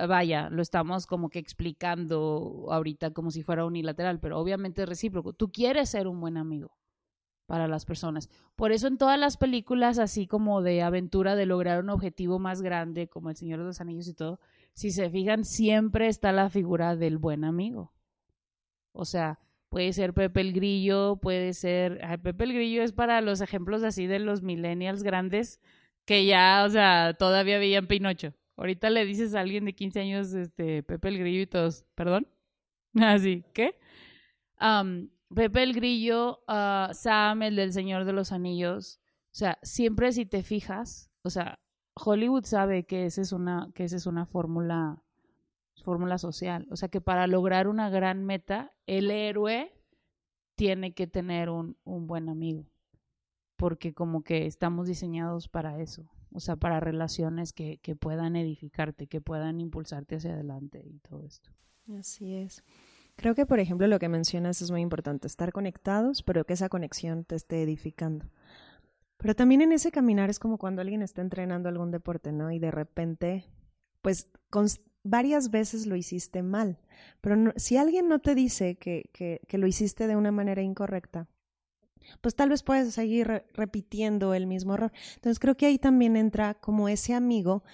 vaya, 0.08 0.48
lo 0.50 0.62
estamos 0.62 1.06
como 1.06 1.28
que 1.28 1.38
explicando 1.38 2.66
ahorita 2.70 3.12
como 3.12 3.30
si 3.30 3.42
fuera 3.42 3.64
unilateral, 3.64 4.20
pero 4.20 4.38
obviamente 4.38 4.86
recíproco. 4.86 5.32
Tú 5.32 5.50
quieres 5.50 5.90
ser 5.90 6.08
un 6.08 6.20
buen 6.20 6.36
amigo 6.36 6.76
para 7.46 7.68
las 7.68 7.84
personas. 7.84 8.28
Por 8.56 8.72
eso 8.72 8.88
en 8.88 8.98
todas 8.98 9.18
las 9.18 9.36
películas 9.36 9.98
así 9.98 10.26
como 10.26 10.62
de 10.62 10.82
aventura, 10.82 11.36
de 11.36 11.46
lograr 11.46 11.82
un 11.82 11.90
objetivo 11.90 12.38
más 12.38 12.62
grande, 12.62 13.08
como 13.08 13.30
El 13.30 13.36
Señor 13.36 13.60
de 13.60 13.66
los 13.66 13.80
Anillos 13.80 14.08
y 14.08 14.14
todo, 14.14 14.40
si 14.74 14.90
se 14.90 15.08
fijan, 15.10 15.44
siempre 15.44 16.08
está 16.08 16.32
la 16.32 16.50
figura 16.50 16.96
del 16.96 17.18
buen 17.18 17.44
amigo. 17.44 17.92
O 18.92 19.04
sea, 19.04 19.38
puede 19.68 19.92
ser 19.92 20.12
Pepe 20.12 20.40
el 20.40 20.52
Grillo, 20.52 21.16
puede 21.16 21.52
ser... 21.52 22.00
Pepe 22.22 22.44
el 22.44 22.54
Grillo 22.54 22.82
es 22.82 22.92
para 22.92 23.20
los 23.20 23.40
ejemplos 23.40 23.82
así 23.84 24.06
de 24.06 24.18
los 24.18 24.42
millennials 24.42 25.02
grandes 25.02 25.60
que 26.06 26.24
ya, 26.24 26.64
o 26.64 26.70
sea, 26.70 27.14
todavía 27.18 27.58
veían 27.58 27.88
Pinocho. 27.88 28.32
Ahorita 28.56 28.88
le 28.88 29.04
dices 29.04 29.34
a 29.34 29.40
alguien 29.40 29.66
de 29.66 29.74
15 29.74 30.00
años, 30.00 30.32
este, 30.32 30.82
Pepe 30.82 31.08
el 31.08 31.18
Grillo 31.18 31.42
y 31.42 31.46
todos, 31.46 31.84
¿perdón? 31.94 32.26
Así, 32.94 33.44
¿qué? 33.52 33.78
Pepe 35.34 35.62
el 35.62 35.74
Grillo, 35.74 36.40
uh, 36.48 36.94
Sam, 36.94 37.42
el 37.42 37.56
del 37.56 37.72
Señor 37.72 38.04
de 38.04 38.12
los 38.12 38.32
Anillos. 38.32 39.00
O 39.26 39.38
sea, 39.38 39.58
siempre 39.62 40.12
si 40.12 40.24
te 40.24 40.42
fijas, 40.42 41.10
o 41.22 41.28
sea, 41.28 41.58
Hollywood 41.94 42.44
sabe 42.44 42.84
que 42.86 43.04
esa 43.04 43.20
es 43.20 43.32
una, 43.32 43.70
que 43.74 43.84
esa 43.84 43.96
es 43.96 44.06
una 44.06 44.24
fórmula, 44.24 45.02
fórmula 45.82 46.16
social. 46.18 46.66
O 46.70 46.76
sea, 46.76 46.88
que 46.88 47.00
para 47.00 47.26
lograr 47.26 47.68
una 47.68 47.90
gran 47.90 48.24
meta, 48.24 48.72
el 48.86 49.10
héroe 49.10 49.72
tiene 50.54 50.94
que 50.94 51.06
tener 51.06 51.50
un, 51.50 51.76
un 51.84 52.06
buen 52.06 52.28
amigo 52.28 52.66
porque 53.56 53.94
como 53.94 54.22
que 54.22 54.46
estamos 54.46 54.86
diseñados 54.86 55.48
para 55.48 55.80
eso, 55.80 56.08
o 56.32 56.40
sea, 56.40 56.56
para 56.56 56.80
relaciones 56.80 57.52
que, 57.52 57.78
que 57.78 57.96
puedan 57.96 58.36
edificarte, 58.36 59.06
que 59.06 59.20
puedan 59.20 59.60
impulsarte 59.60 60.16
hacia 60.16 60.32
adelante 60.32 60.82
y 60.84 60.98
todo 60.98 61.22
esto. 61.24 61.50
Así 61.98 62.34
es. 62.34 62.62
Creo 63.16 63.34
que, 63.34 63.46
por 63.46 63.60
ejemplo, 63.60 63.86
lo 63.86 63.98
que 63.98 64.10
mencionas 64.10 64.60
es 64.60 64.70
muy 64.70 64.82
importante, 64.82 65.26
estar 65.26 65.52
conectados, 65.52 66.22
pero 66.22 66.44
que 66.44 66.52
esa 66.52 66.68
conexión 66.68 67.24
te 67.24 67.34
esté 67.34 67.62
edificando. 67.62 68.26
Pero 69.16 69.34
también 69.34 69.62
en 69.62 69.72
ese 69.72 69.90
caminar 69.90 70.28
es 70.28 70.38
como 70.38 70.58
cuando 70.58 70.82
alguien 70.82 71.00
está 71.00 71.22
entrenando 71.22 71.70
algún 71.70 71.90
deporte, 71.90 72.32
¿no? 72.32 72.50
Y 72.50 72.58
de 72.58 72.70
repente, 72.70 73.46
pues 74.02 74.28
varias 75.02 75.50
veces 75.50 75.86
lo 75.86 75.96
hiciste 75.96 76.42
mal. 76.42 76.78
Pero 77.22 77.52
si 77.56 77.78
alguien 77.78 78.08
no 78.08 78.18
te 78.18 78.34
dice 78.34 78.76
que, 78.76 79.08
que, 79.12 79.58
lo 79.58 79.66
hiciste 79.66 80.06
de 80.06 80.16
una 80.16 80.32
manera 80.32 80.60
incorrecta, 80.60 81.28
pues 82.20 82.34
tal 82.34 82.50
vez 82.50 82.62
puedes 82.62 82.94
seguir 82.94 83.44
repitiendo 83.54 84.34
el 84.34 84.46
mismo 84.46 84.74
error. 84.74 84.92
Entonces 85.14 85.38
creo 85.38 85.56
que 85.56 85.66
ahí 85.66 85.78
también 85.78 86.16
entra 86.16 86.54
como 86.54 86.88
ese 86.88 87.14
amigo 87.14 87.64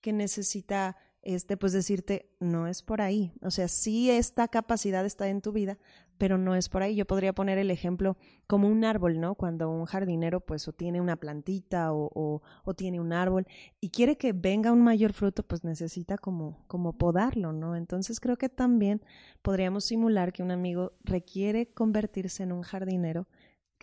que 0.00 0.12
necesita 0.12 0.96
este 1.22 1.56
pues 1.56 1.72
decirte 1.72 2.30
no 2.40 2.66
es 2.66 2.82
por 2.82 3.00
ahí, 3.00 3.32
o 3.42 3.50
sea, 3.52 3.68
sí 3.68 4.10
esta 4.10 4.48
capacidad 4.48 5.06
está 5.06 5.28
en 5.28 5.40
tu 5.40 5.52
vida, 5.52 5.78
pero 6.18 6.38
no 6.38 6.54
es 6.54 6.68
por 6.68 6.82
ahí. 6.82 6.94
Yo 6.94 7.04
podría 7.04 7.32
poner 7.32 7.58
el 7.58 7.70
ejemplo 7.70 8.16
como 8.46 8.68
un 8.68 8.84
árbol, 8.84 9.20
¿no? 9.20 9.34
Cuando 9.34 9.70
un 9.70 9.86
jardinero 9.86 10.40
pues 10.40 10.68
o 10.68 10.72
tiene 10.72 11.00
una 11.00 11.16
plantita 11.16 11.92
o, 11.92 12.42
o, 12.64 12.74
tiene 12.74 13.00
un 13.00 13.12
árbol 13.12 13.46
y 13.80 13.90
quiere 13.90 14.16
que 14.16 14.32
venga 14.32 14.72
un 14.72 14.82
mayor 14.82 15.12
fruto, 15.12 15.42
pues 15.42 15.64
necesita 15.64 16.18
como, 16.18 16.64
como 16.68 16.96
podarlo, 16.96 17.52
¿no? 17.52 17.74
Entonces 17.76 18.20
creo 18.20 18.36
que 18.36 18.48
también 18.48 19.02
podríamos 19.42 19.84
simular 19.84 20.32
que 20.32 20.42
un 20.42 20.50
amigo 20.50 20.92
requiere 21.02 21.72
convertirse 21.72 22.42
en 22.44 22.52
un 22.52 22.62
jardinero 22.62 23.26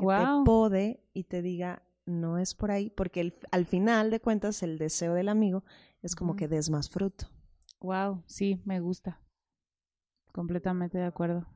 que 0.07 0.25
te 0.25 0.43
pode 0.45 1.03
y 1.13 1.23
te 1.23 1.41
diga, 1.41 1.83
no 2.05 2.37
es 2.37 2.55
por 2.55 2.71
ahí, 2.71 2.89
porque 2.89 3.33
al 3.51 3.65
final 3.65 4.09
de 4.11 4.19
cuentas 4.19 4.63
el 4.63 4.77
deseo 4.77 5.13
del 5.13 5.29
amigo 5.29 5.63
es 6.01 6.15
como 6.15 6.35
que 6.35 6.47
des 6.47 6.69
más 6.69 6.89
fruto. 6.89 7.27
Wow, 7.81 8.23
sí, 8.25 8.61
me 8.65 8.79
gusta. 8.79 9.21
Completamente 10.31 10.97
de 10.97 11.05
acuerdo. 11.05 11.47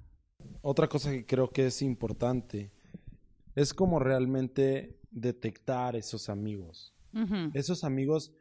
Otra 0.61 0.87
cosa 0.87 1.11
que 1.11 1.25
creo 1.25 1.49
que 1.49 1.67
es 1.67 1.81
importante 1.81 2.71
es 3.55 3.73
como 3.73 3.99
realmente 3.99 4.99
detectar 5.11 5.95
esos 5.95 6.29
amigos. 6.29 6.93
Esos 7.53 7.83
amigos 7.83 8.33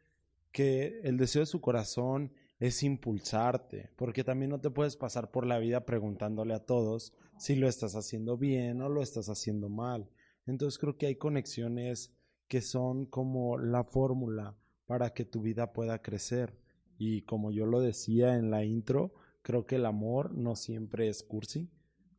que 0.50 1.00
el 1.04 1.18
deseo 1.18 1.40
de 1.40 1.46
su 1.46 1.60
corazón 1.60 2.32
es 2.62 2.85
impulsarte, 2.85 3.90
porque 3.96 4.22
también 4.22 4.53
no 4.53 4.61
te 4.61 4.70
puedes 4.70 4.94
pasar 4.96 5.33
por 5.33 5.44
la 5.44 5.59
vida 5.59 5.85
preguntándole 5.85 6.55
a 6.55 6.64
todos 6.64 7.12
si 7.37 7.57
lo 7.57 7.66
estás 7.66 7.96
haciendo 7.96 8.37
bien 8.37 8.81
o 8.83 8.88
lo 8.88 9.03
estás 9.03 9.29
haciendo 9.29 9.68
mal. 9.68 10.09
Entonces 10.46 10.79
creo 10.79 10.96
que 10.96 11.07
hay 11.07 11.16
conexiones 11.16 12.14
que 12.46 12.61
son 12.61 13.07
como 13.07 13.59
la 13.59 13.83
fórmula 13.83 14.57
para 14.87 15.12
que 15.12 15.25
tu 15.25 15.42
vida 15.42 15.72
pueda 15.72 16.03
crecer. 16.03 16.57
Y 16.98 17.22
como 17.22 17.51
yo 17.51 17.66
lo 17.66 17.81
decía 17.81 18.37
en 18.37 18.53
la 18.53 18.64
intro, 18.64 19.12
creo 19.42 19.66
que 19.66 19.75
el 19.75 19.85
amor 19.85 20.33
no 20.33 20.55
siempre 20.55 21.09
es 21.09 21.25
cursi. 21.25 21.68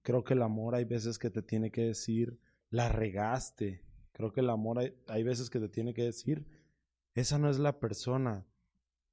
Creo 0.02 0.26
que 0.26 0.34
el 0.34 0.42
amor 0.42 0.76
hay 0.76 0.84
veces 0.84 1.20
que 1.20 1.30
te 1.30 1.42
tiene 1.42 1.72
que 1.72 1.86
decir, 1.86 2.38
la 2.70 2.90
regaste. 2.90 3.86
Creo 4.12 4.34
que 4.34 4.42
el 4.42 4.50
amor 4.50 4.80
hay, 4.80 4.94
hay 5.08 5.24
veces 5.24 5.50
que 5.50 5.62
te 5.62 5.70
tiene 5.70 5.94
que 5.94 6.04
decir, 6.04 6.46
esa 7.14 7.38
no 7.38 7.50
es 7.50 7.60
la 7.60 7.80
persona 7.80 8.46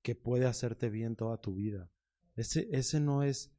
que 0.03 0.15
puede 0.15 0.47
hacerte 0.47 0.91
bien 0.91 1.17
toda 1.17 1.41
tu 1.41 1.55
vida. 1.55 1.91
Ese, 2.37 2.69
ese 2.73 3.01
no 3.01 3.23
es 3.23 3.53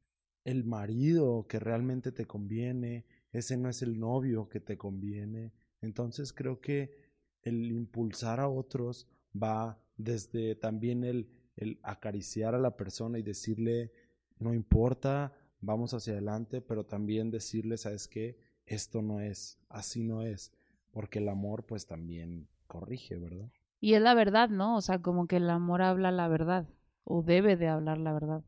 el 0.44 0.64
marido 0.64 1.46
que 1.48 1.60
realmente 1.60 2.12
te 2.12 2.26
conviene, 2.26 3.06
ese 3.32 3.56
no 3.56 3.68
es 3.68 3.82
el 3.82 3.98
novio 3.98 4.48
que 4.48 4.60
te 4.60 4.76
conviene. 4.76 5.52
Entonces 5.80 6.32
creo 6.32 6.60
que 6.60 6.96
el 7.42 7.70
impulsar 7.70 8.40
a 8.40 8.48
otros 8.48 9.08
va 9.40 9.80
desde 9.96 10.54
también 10.56 11.04
el, 11.04 11.28
el 11.56 11.78
acariciar 11.82 12.54
a 12.54 12.58
la 12.58 12.76
persona 12.76 13.18
y 13.18 13.22
decirle, 13.22 13.92
no 14.38 14.52
importa, 14.54 15.32
vamos 15.60 15.94
hacia 15.94 16.12
adelante, 16.14 16.60
pero 16.60 16.84
también 16.84 17.30
decirle, 17.30 17.76
¿sabes 17.76 18.08
qué? 18.08 18.38
Esto 18.66 19.02
no 19.02 19.20
es, 19.20 19.58
así 19.68 20.02
no 20.02 20.22
es, 20.22 20.52
porque 20.90 21.18
el 21.18 21.28
amor 21.28 21.66
pues 21.66 21.86
también 21.86 22.48
corrige, 22.66 23.16
¿verdad? 23.16 23.50
Y 23.82 23.92
es 23.92 24.00
la 24.00 24.14
verdad, 24.14 24.48
¿no? 24.48 24.76
O 24.76 24.80
sea, 24.80 25.02
como 25.02 25.26
que 25.26 25.36
el 25.36 25.50
amor 25.50 25.82
habla 25.82 26.10
la 26.10 26.28
verdad, 26.28 26.66
o 27.04 27.22
debe 27.22 27.56
de 27.56 27.68
hablar 27.68 27.98
la 27.98 28.14
verdad 28.14 28.42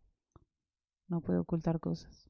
no 1.09 1.21
puede 1.21 1.39
ocultar 1.39 1.81
cosas. 1.81 2.29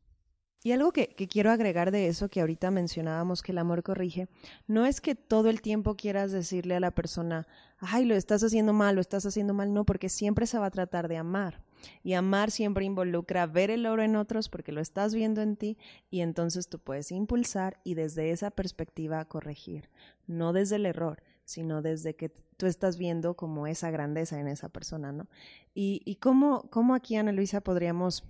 Y 0.63 0.73
algo 0.73 0.93
que, 0.93 1.15
quiero 1.29 1.51
agregar 1.51 1.91
de 1.91 2.09
eso 2.09 2.31
que 2.31 2.41
ahorita 2.41 2.71
mencionábamos 2.71 3.43
que 3.43 3.53
el 3.53 3.59
amor 3.59 3.83
corrige, 3.83 4.29
no 4.67 4.87
es 4.87 5.03
que 5.03 5.15
todo 5.15 5.51
el 5.51 5.61
tiempo 5.61 5.95
quieras 5.95 6.33
decirle 6.33 6.75
a 6.75 6.81
la 6.81 6.91
persona, 6.91 7.47
ay, 7.79 8.07
lo 8.07 8.15
estás 8.15 8.43
haciendo 8.43 8.73
mal, 8.73 8.95
lo 8.95 9.03
estás 9.03 9.27
haciendo 9.27 9.53
mal, 9.53 9.75
no, 9.75 9.85
porque 9.85 10.09
siempre 10.09 10.47
se 10.47 10.59
va 10.59 10.67
a 10.67 10.71
tratar 10.71 11.09
de 11.09 11.19
amar. 11.19 11.63
Y 12.03 12.15
amar 12.15 12.51
siempre 12.51 12.87
involucra 12.87 13.47
ver 13.47 13.71
el 13.71 13.85
oro 13.85 14.03
en 14.03 14.17
otros 14.17 14.49
porque 14.49 14.73
lo 14.73 14.81
estás 14.81 15.15
viendo 15.15 15.43
en 15.43 15.57
ti 15.57 15.77
y 16.09 16.23
entonces 16.23 16.67
tú 16.67 16.79
puedes 16.79 17.13
impulsar 17.13 17.79
y 17.85 17.93
desde 17.93 18.31
esa 18.31 18.51
perspectiva 18.51 19.23
corregir, 19.27 19.91
no 20.27 20.55
desde 20.55 20.77
el 20.77 20.87
error, 20.87 21.23
sino 21.45 21.83
desde 21.83 22.17
que 22.17 22.33
tú 22.57 22.67
estás 22.67 22.99
viendo 22.99 23.35
como 23.35 23.67
esa 23.67 23.91
grandeza 23.91 24.41
en 24.41 24.49
esa 24.49 24.69
persona, 24.69 25.13
¿no? 25.13 25.29
Y, 25.75 26.03
y 26.05 26.17
cómo, 26.17 26.69
cómo 26.71 26.95
aquí, 26.95 27.17
Ana 27.17 27.33
Luisa, 27.33 27.61
podríamos 27.61 28.25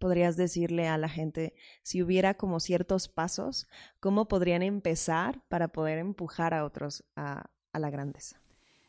podrías 0.00 0.36
decirle 0.36 0.88
a 0.88 0.98
la 0.98 1.08
gente 1.08 1.54
si 1.82 2.02
hubiera 2.02 2.34
como 2.34 2.58
ciertos 2.58 3.08
pasos, 3.08 3.68
cómo 4.00 4.26
podrían 4.26 4.62
empezar 4.62 5.40
para 5.48 5.68
poder 5.68 5.98
empujar 5.98 6.52
a 6.52 6.64
otros 6.64 7.04
a, 7.14 7.48
a 7.72 7.78
la 7.78 7.90
grandeza? 7.90 8.44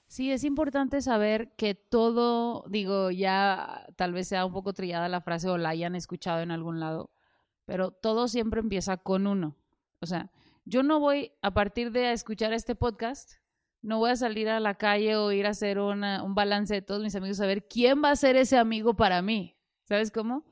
sí 0.07 0.31
es 0.31 0.43
importante 0.43 1.01
saber 1.01 1.51
que 1.55 1.75
todo, 1.75 2.63
digo, 2.69 3.11
ya 3.11 3.85
tal 3.95 4.13
vez 4.13 4.27
sea 4.27 4.45
un 4.45 4.53
poco 4.53 4.73
trillada 4.73 5.09
la 5.09 5.21
frase 5.21 5.49
o 5.49 5.57
la 5.57 5.69
hayan 5.69 5.95
escuchado 5.95 6.41
en 6.41 6.51
algún 6.51 6.79
lado, 6.79 7.11
pero 7.65 7.91
todo 7.91 8.27
siempre 8.27 8.59
empieza 8.59 8.97
con 8.97 9.27
uno. 9.27 9.55
O 9.99 10.05
sea, 10.05 10.31
yo 10.65 10.83
no 10.83 10.99
voy 10.99 11.33
a 11.41 11.53
partir 11.53 11.91
de 11.91 12.11
escuchar 12.11 12.53
este 12.53 12.75
podcast, 12.75 13.33
no 13.85 13.99
voy 13.99 14.09
a 14.09 14.15
salir 14.15 14.49
a 14.49 14.59
la 14.59 14.75
calle 14.75 15.15
o 15.15 15.31
ir 15.31 15.45
a 15.45 15.51
hacer 15.51 15.77
un 15.77 16.33
balance 16.33 16.73
de 16.73 16.81
todos 16.81 17.03
mis 17.03 17.15
amigos 17.15 17.39
a 17.39 17.45
ver 17.45 17.67
quién 17.67 18.03
va 18.03 18.09
a 18.09 18.15
ser 18.15 18.35
ese 18.35 18.57
amigo 18.57 18.95
para 18.95 19.21
mí. 19.21 19.55
¿Sabes 19.83 20.09
cómo? 20.09 20.43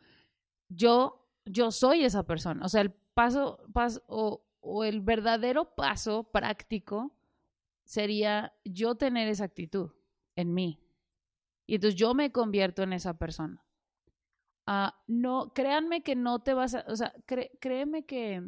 Yo, 0.70 1.28
yo 1.44 1.72
soy 1.72 2.04
esa 2.04 2.24
persona. 2.24 2.64
O 2.64 2.70
sea, 2.70 2.82
el 2.82 2.92
paso, 2.92 3.60
paso 3.74 4.04
o, 4.08 4.46
o 4.60 4.84
el 4.84 5.02
verdadero 5.02 5.74
paso 5.74 6.26
práctico 6.26 7.18
sería 7.84 8.54
yo 8.64 8.96
tener 8.96 9.28
esa 9.28 9.46
actitud 9.46 9.92
en 10.36 10.54
mí. 10.54 10.80
Y 11.66 11.76
entonces 11.76 12.00
yo 12.00 12.14
me 12.14 12.32
convierto 12.32 12.84
en 12.84 12.94
esa 12.94 13.18
persona. 13.18 13.66
Ah, 14.68 15.02
no, 15.08 15.54
créanme 15.54 16.04
que 16.04 16.16
no 16.16 16.44
te 16.44 16.54
vas 16.54 16.76
a, 16.76 16.86
o 16.88 16.96
sea, 16.96 17.14
créeme 17.60 18.06
que 18.06 18.44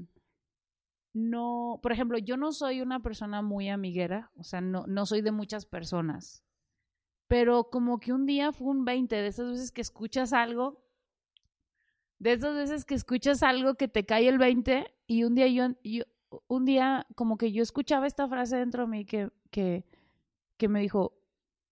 no, 1.15 1.79
por 1.81 1.93
ejemplo, 1.93 2.17
yo 2.17 2.35
no 2.35 2.51
soy 2.51 2.81
una 2.81 3.01
persona 3.01 3.41
muy 3.41 3.69
amiguera, 3.69 4.31
o 4.35 4.43
sea, 4.43 4.59
no, 4.59 4.83
no 4.85 5.05
soy 5.05 5.21
de 5.21 5.31
muchas 5.31 5.65
personas, 5.65 6.43
pero 7.27 7.69
como 7.69 8.01
que 8.01 8.11
un 8.11 8.25
día 8.25 8.51
fue 8.51 8.67
un 8.67 8.83
20 8.83 9.15
de 9.15 9.27
esas 9.27 9.49
veces 9.49 9.71
que 9.71 9.79
escuchas 9.79 10.33
algo, 10.33 10.83
de 12.19 12.33
esas 12.33 12.53
veces 12.53 12.83
que 12.83 12.95
escuchas 12.95 13.43
algo 13.43 13.75
que 13.75 13.87
te 13.87 14.05
cae 14.05 14.27
el 14.27 14.37
20 14.37 14.93
y 15.07 15.23
un 15.23 15.35
día 15.35 15.47
yo, 15.47 16.03
un 16.47 16.65
día 16.65 17.07
como 17.15 17.37
que 17.37 17.53
yo 17.53 17.63
escuchaba 17.63 18.07
esta 18.07 18.27
frase 18.27 18.57
dentro 18.57 18.83
de 18.83 18.89
mí 18.89 19.05
que, 19.05 19.29
que, 19.51 19.85
que 20.57 20.67
me 20.67 20.81
dijo, 20.81 21.17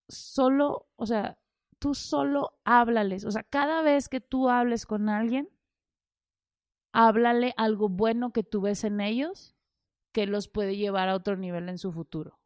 solo, 0.08 0.88
o 0.96 1.06
sea, 1.06 1.38
tú 1.80 1.94
solo 1.96 2.62
háblales, 2.64 3.26
o 3.26 3.32
sea, 3.32 3.44
cada 3.44 3.82
vez 3.82 4.08
que 4.08 4.22
tú 4.22 4.50
hables 4.50 4.86
con 4.86 5.10
alguien, 5.10 5.50
háblale 6.94 7.54
algo 7.58 7.90
bueno 7.90 8.32
que 8.32 8.44
tú 8.44 8.62
ves 8.62 8.84
en 8.84 9.02
ellos 9.02 9.56
que 10.14 10.28
los 10.28 10.48
puede 10.48 10.78
llevar 10.78 11.10
a 11.10 11.16
otro 11.16 11.36
nivel 11.36 11.68
en 11.68 11.78
su 11.78 11.92
futuro. 11.92 12.40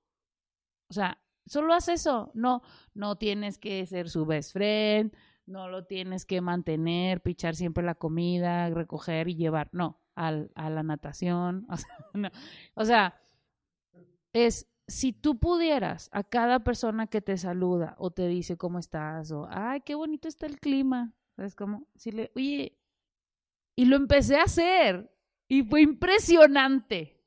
O 0.89 0.93
sea, 0.93 1.21
solo 1.45 1.73
haz 1.73 1.89
eso, 1.89 2.31
no, 2.33 2.63
no 2.93 3.17
tienes 3.17 3.57
que 3.57 3.85
ser 3.85 4.09
su 4.09 4.25
best 4.25 4.53
friend, 4.53 5.13
no 5.45 5.67
lo 5.69 5.85
tienes 5.85 6.25
que 6.25 6.41
mantener, 6.41 7.21
pichar 7.21 7.55
siempre 7.55 7.83
la 7.83 7.95
comida, 7.95 8.69
recoger 8.69 9.27
y 9.27 9.35
llevar, 9.35 9.69
no, 9.73 10.01
al, 10.15 10.51
a 10.55 10.69
la 10.69 10.81
natación, 10.81 11.67
o 12.73 12.85
sea, 12.85 13.19
es 14.33 14.67
si 14.87 15.11
tú 15.11 15.37
pudieras 15.37 16.09
a 16.13 16.23
cada 16.23 16.63
persona 16.63 17.07
que 17.07 17.21
te 17.21 17.37
saluda 17.37 17.95
o 17.97 18.11
te 18.11 18.27
dice 18.27 18.55
cómo 18.55 18.79
estás 18.79 19.31
o 19.31 19.47
ay, 19.49 19.81
qué 19.81 19.95
bonito 19.95 20.29
está 20.29 20.45
el 20.45 20.59
clima, 20.59 21.13
¿sabes 21.35 21.55
cómo? 21.55 21.87
Si 21.95 22.11
le, 22.11 22.31
oye, 22.35 22.76
y 23.77 23.85
lo 23.85 23.95
empecé 23.95 24.37
a 24.37 24.43
hacer 24.43 25.09
y 25.47 25.63
fue 25.63 25.83
impresionante. 25.83 27.23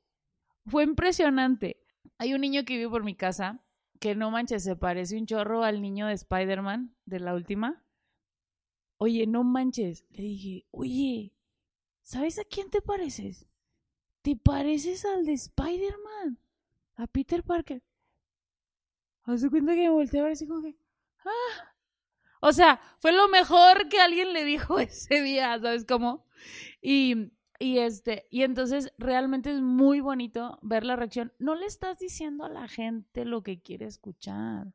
Fue 0.67 0.83
impresionante. 0.83 1.81
Hay 2.17 2.33
un 2.33 2.41
niño 2.41 2.65
que 2.65 2.77
vive 2.77 2.89
por 2.89 3.03
mi 3.03 3.15
casa 3.15 3.63
que 4.01 4.15
no 4.15 4.31
manches, 4.31 4.63
se 4.63 4.75
parece 4.75 5.17
un 5.17 5.25
chorro 5.25 5.63
al 5.63 5.81
niño 5.81 6.07
de 6.07 6.13
Spider-Man 6.13 6.93
de 7.05 7.19
la 7.19 7.33
última. 7.35 7.85
Oye, 8.97 9.25
no 9.27 9.43
manches. 9.43 10.05
Le 10.09 10.23
dije, 10.23 10.65
oye, 10.71 11.33
¿sabes 12.01 12.37
a 12.37 12.43
quién 12.43 12.69
te 12.69 12.81
pareces? 12.81 13.47
Te 14.21 14.35
pareces 14.35 15.05
al 15.05 15.25
de 15.25 15.33
Spider-Man, 15.33 16.37
a 16.95 17.07
Peter 17.07 17.43
Parker. 17.43 17.81
Hace 19.23 19.49
cuenta 19.49 19.73
que 19.73 19.83
me 19.83 19.89
volteé 19.89 20.19
a 20.19 20.23
ver 20.23 20.33
así 20.33 20.47
como 20.47 20.63
que, 20.63 20.77
ah. 21.23 21.73
O 22.41 22.51
sea, 22.51 22.81
fue 22.99 23.13
lo 23.13 23.29
mejor 23.29 23.87
que 23.87 24.01
alguien 24.01 24.33
le 24.33 24.43
dijo 24.43 24.79
ese 24.79 25.21
día, 25.21 25.57
¿sabes 25.61 25.85
cómo? 25.85 26.25
Y, 26.81 27.31
y, 27.59 27.79
este, 27.79 28.27
y 28.31 28.43
entonces 28.43 28.93
realmente 28.97 29.51
es 29.51 29.61
muy 29.61 29.99
bonito 29.99 30.57
ver 30.61 30.83
la 30.83 30.95
reacción. 30.95 31.33
No 31.39 31.55
le 31.55 31.65
estás 31.65 31.99
diciendo 31.99 32.45
a 32.45 32.49
la 32.49 32.67
gente 32.67 33.25
lo 33.25 33.43
que 33.43 33.61
quiere 33.61 33.85
escuchar. 33.85 34.73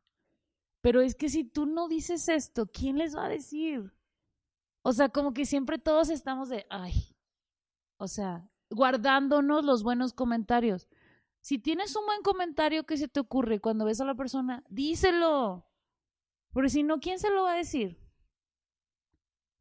Pero 0.81 1.01
es 1.01 1.15
que 1.15 1.29
si 1.29 1.45
tú 1.45 1.67
no 1.67 1.89
dices 1.89 2.29
esto, 2.29 2.67
¿quién 2.67 2.99
les 2.99 3.17
va 3.17 3.27
a 3.27 3.29
decir? 3.29 3.93
O 4.83 4.93
sea, 4.93 5.09
como 5.09 5.35
que 5.35 5.45
siempre 5.45 5.79
todos 5.79 6.11
estamos 6.11 6.49
de, 6.49 6.65
ay, 6.71 7.17
o 7.99 8.07
sea, 8.07 8.49
guardándonos 8.71 9.65
los 9.65 9.83
buenos 9.83 10.13
comentarios. 10.13 10.89
Si 11.41 11.59
tienes 11.59 11.97
un 11.97 12.07
buen 12.07 12.23
comentario 12.23 12.87
que 12.87 12.97
se 12.97 13.09
te 13.09 13.21
ocurre 13.21 13.61
cuando 13.61 13.85
ves 13.85 14.01
a 14.01 14.05
la 14.05 14.15
persona, 14.15 14.65
díselo. 14.69 15.67
Porque 16.53 16.71
si 16.71 16.83
no, 16.83 17.01
¿quién 17.01 17.19
se 17.19 17.31
lo 17.31 17.43
va 17.43 17.55
a 17.55 17.57
decir? 17.57 17.99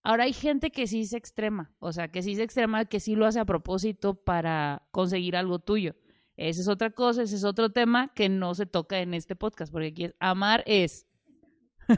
Ahora 0.05 0.25
hay 0.25 0.33
gente 0.33 0.69
que 0.69 0.85
sí 0.85 1.01
es 1.01 1.13
extrema, 1.13 1.73
o 1.79 1.91
sea, 1.91 2.09
que 2.09 2.21
sí 2.21 2.33
es 2.33 2.39
extrema, 2.39 2.85
que 2.85 2.99
sí 2.99 3.15
lo 3.15 3.25
hace 3.25 3.39
a 3.39 3.45
propósito 3.45 4.13
para 4.13 4.87
conseguir 4.91 5.35
algo 5.35 5.57
tuyo. 5.57 5.95
Esa 6.37 6.61
es 6.61 6.67
otra 6.67 6.91
cosa, 6.91 7.23
ese 7.23 7.35
es 7.35 7.43
otro 7.43 7.71
tema 7.71 8.13
que 8.13 8.29
no 8.29 8.53
se 8.53 8.67
toca 8.67 8.99
en 8.99 9.15
este 9.15 9.35
podcast, 9.35 9.71
porque 9.71 9.87
aquí 9.87 10.03
es 10.03 10.15
amar 10.19 10.63
es. 10.67 11.07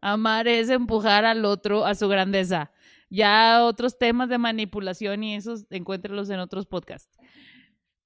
amar 0.00 0.46
es 0.46 0.68
empujar 0.68 1.24
al 1.24 1.44
otro 1.44 1.84
a 1.84 1.96
su 1.96 2.06
grandeza. 2.06 2.70
Ya 3.10 3.64
otros 3.64 3.98
temas 3.98 4.28
de 4.28 4.38
manipulación 4.38 5.24
y 5.24 5.34
esos, 5.34 5.66
encuéntrenlos 5.70 6.30
en 6.30 6.38
otros 6.38 6.64
podcasts. 6.64 7.18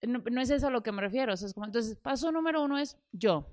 No, 0.01 0.41
es 0.41 0.49
eso 0.49 0.69
a 0.69 0.71
lo 0.71 0.83
que 0.83 0.93
me 0.93 1.03
refiero. 1.03 1.35
entonces, 1.63 1.97
paso 1.97 2.33
número 2.33 2.63
uno 2.63 2.79
es 2.79 2.97
yo. 3.13 3.47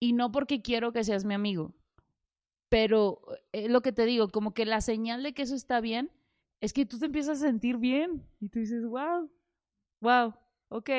Y 0.00 0.14
no 0.14 0.32
porque 0.32 0.62
quiero 0.62 0.90
que 0.92 1.04
seas 1.04 1.26
mi 1.26 1.34
amigo, 1.34 1.74
pero 2.68 3.20
eh, 3.52 3.68
lo 3.68 3.80
que 3.80 3.92
te 3.92 4.04
digo, 4.04 4.28
como 4.28 4.54
que 4.54 4.66
la 4.66 4.80
señal 4.80 5.22
de 5.22 5.32
que 5.32 5.42
eso 5.42 5.54
está 5.54 5.80
bien 5.80 6.10
es 6.60 6.72
que 6.72 6.86
tú 6.86 6.98
te 6.98 7.06
empiezas 7.06 7.42
a 7.42 7.46
sentir 7.46 7.76
bien 7.76 8.26
y 8.40 8.48
tú 8.48 8.58
dices, 8.58 8.84
wow, 8.84 9.30
wow, 10.00 10.34
ok, 10.68 10.90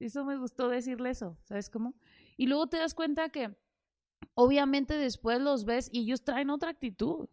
eso 0.00 0.24
me 0.24 0.38
gustó 0.38 0.68
decirle 0.68 1.10
eso, 1.10 1.36
¿sabes 1.44 1.70
cómo? 1.70 1.94
Y 2.36 2.46
luego 2.46 2.68
te 2.68 2.78
das 2.78 2.94
cuenta 2.94 3.28
que 3.28 3.54
obviamente 4.34 4.96
después 4.96 5.40
los 5.40 5.64
ves 5.64 5.88
y 5.92 6.00
ellos 6.00 6.24
traen 6.24 6.50
otra 6.50 6.70
actitud 6.70 7.28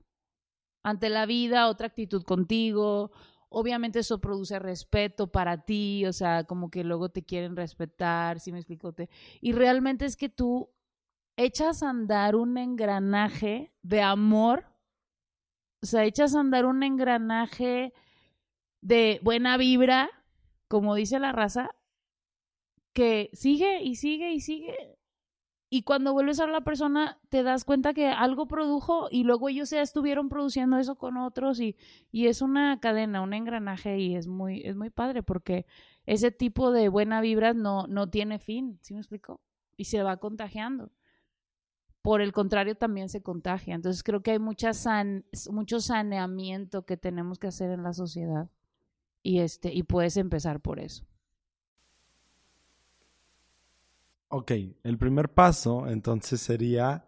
ante 0.84 1.10
la 1.10 1.25
vida, 1.25 1.67
otra 1.67 1.88
actitud 1.88 2.23
contigo. 2.23 3.12
Obviamente 3.49 3.99
eso 3.99 4.19
produce 4.19 4.60
respeto 4.60 5.31
para 5.31 5.65
ti, 5.65 6.05
o 6.05 6.13
sea, 6.13 6.45
como 6.45 6.69
que 6.71 6.84
luego 6.84 7.10
te 7.10 7.23
quieren 7.23 7.55
respetar, 7.55 8.39
si 8.39 8.51
me 8.51 8.60
explico? 8.60 8.95
Y 9.41 9.51
realmente 9.51 10.05
es 10.05 10.15
que 10.15 10.29
tú 10.29 10.69
echas 11.43 11.84
a 11.84 11.89
andar 11.89 12.36
un 12.36 12.58
engranaje 12.58 13.71
de 13.82 14.01
amor, 14.01 14.65
o 15.82 15.86
sea, 15.86 16.06
echas 16.06 16.36
a 16.36 16.39
andar 16.39 16.65
un 16.65 16.84
engranaje 16.84 17.93
de 18.82 19.19
buena 19.23 19.58
vibra, 19.58 20.10
como 20.67 20.95
dice 20.95 21.19
la 21.19 21.32
raza, 21.32 21.71
que 22.93 23.30
sigue 23.34 23.82
y 23.84 23.95
sigue 23.95 24.34
y 24.34 24.41
sigue. 24.41 24.97
Y 25.69 25.84
cuando 25.84 26.12
vuelves 26.12 26.41
a 26.41 26.47
la 26.47 26.62
persona, 26.62 27.19
te 27.30 27.43
das 27.43 27.63
cuenta 27.63 27.93
que 27.93 28.08
algo 28.08 28.45
produjo 28.47 29.08
y 29.10 29.23
luego 29.23 29.47
ellos 29.47 29.69
ya 29.69 29.82
estuvieron 29.82 30.27
produciendo 30.27 30.77
eso 30.77 30.95
con 30.95 31.15
otros 31.15 31.62
y, 31.62 31.77
y 32.12 32.27
es 32.27 32.41
una 32.41 32.80
cadena, 32.82 33.21
un 33.21 33.34
engranaje 33.34 33.97
y 33.97 34.15
es 34.15 34.27
muy, 34.27 34.62
es 34.65 34.75
muy 34.75 34.89
padre 34.89 35.23
porque 35.23 35.65
ese 36.06 36.32
tipo 36.32 36.71
de 36.71 36.89
buena 36.89 37.21
vibra 37.21 37.54
no, 37.54 37.88
no 37.88 38.10
tiene 38.10 38.38
fin, 38.38 38.80
¿sí 38.82 38.93
me 38.93 38.99
explico? 38.99 39.39
Y 39.77 39.86
se 39.86 40.04
va 40.04 40.17
contagiando 40.17 40.91
por 42.02 42.22
el 42.22 42.32
contrario 42.32 42.76
también 42.76 43.10
se 43.10 43.22
contagia. 43.22 43.76
Entonces 43.76 44.04
creo 44.04 44.22
que 44.22 44.32
hay 44.32 44.40
mucha 44.40 44.72
mucho 45.52 45.80
saneamiento 45.80 46.86
que 46.86 46.98
tenemos 46.98 47.40
que 47.40 47.48
hacer 47.48 47.72
en 47.72 47.84
la 47.84 47.94
sociedad 47.94 48.50
y, 49.24 49.40
este, 49.40 49.74
y 49.74 49.84
puedes 49.84 50.18
empezar 50.18 50.60
por 50.62 50.80
eso. 50.80 51.06
Ok, 54.30 54.52
el 54.84 54.98
primer 54.98 55.30
paso 55.34 55.88
entonces 55.88 56.40
sería 56.40 57.04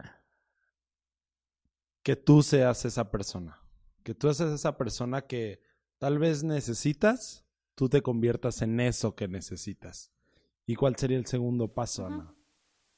que 2.04 2.18
tú 2.18 2.44
seas 2.44 2.84
esa 2.84 3.10
persona, 3.10 3.62
que 4.04 4.14
tú 4.14 4.32
seas 4.34 4.52
esa 4.52 4.78
persona 4.78 5.22
que 5.22 5.62
tal 6.00 6.20
vez 6.20 6.44
necesitas, 6.44 7.46
tú 7.76 7.88
te 7.88 8.02
conviertas 8.02 8.62
en 8.62 8.82
eso 8.82 9.16
que 9.16 9.30
necesitas. 9.30 10.12
¿Y 10.66 10.76
cuál 10.76 10.98
sería 10.98 11.18
el 11.18 11.26
segundo 11.26 11.70
paso, 11.70 12.06
Ana? 12.06 12.36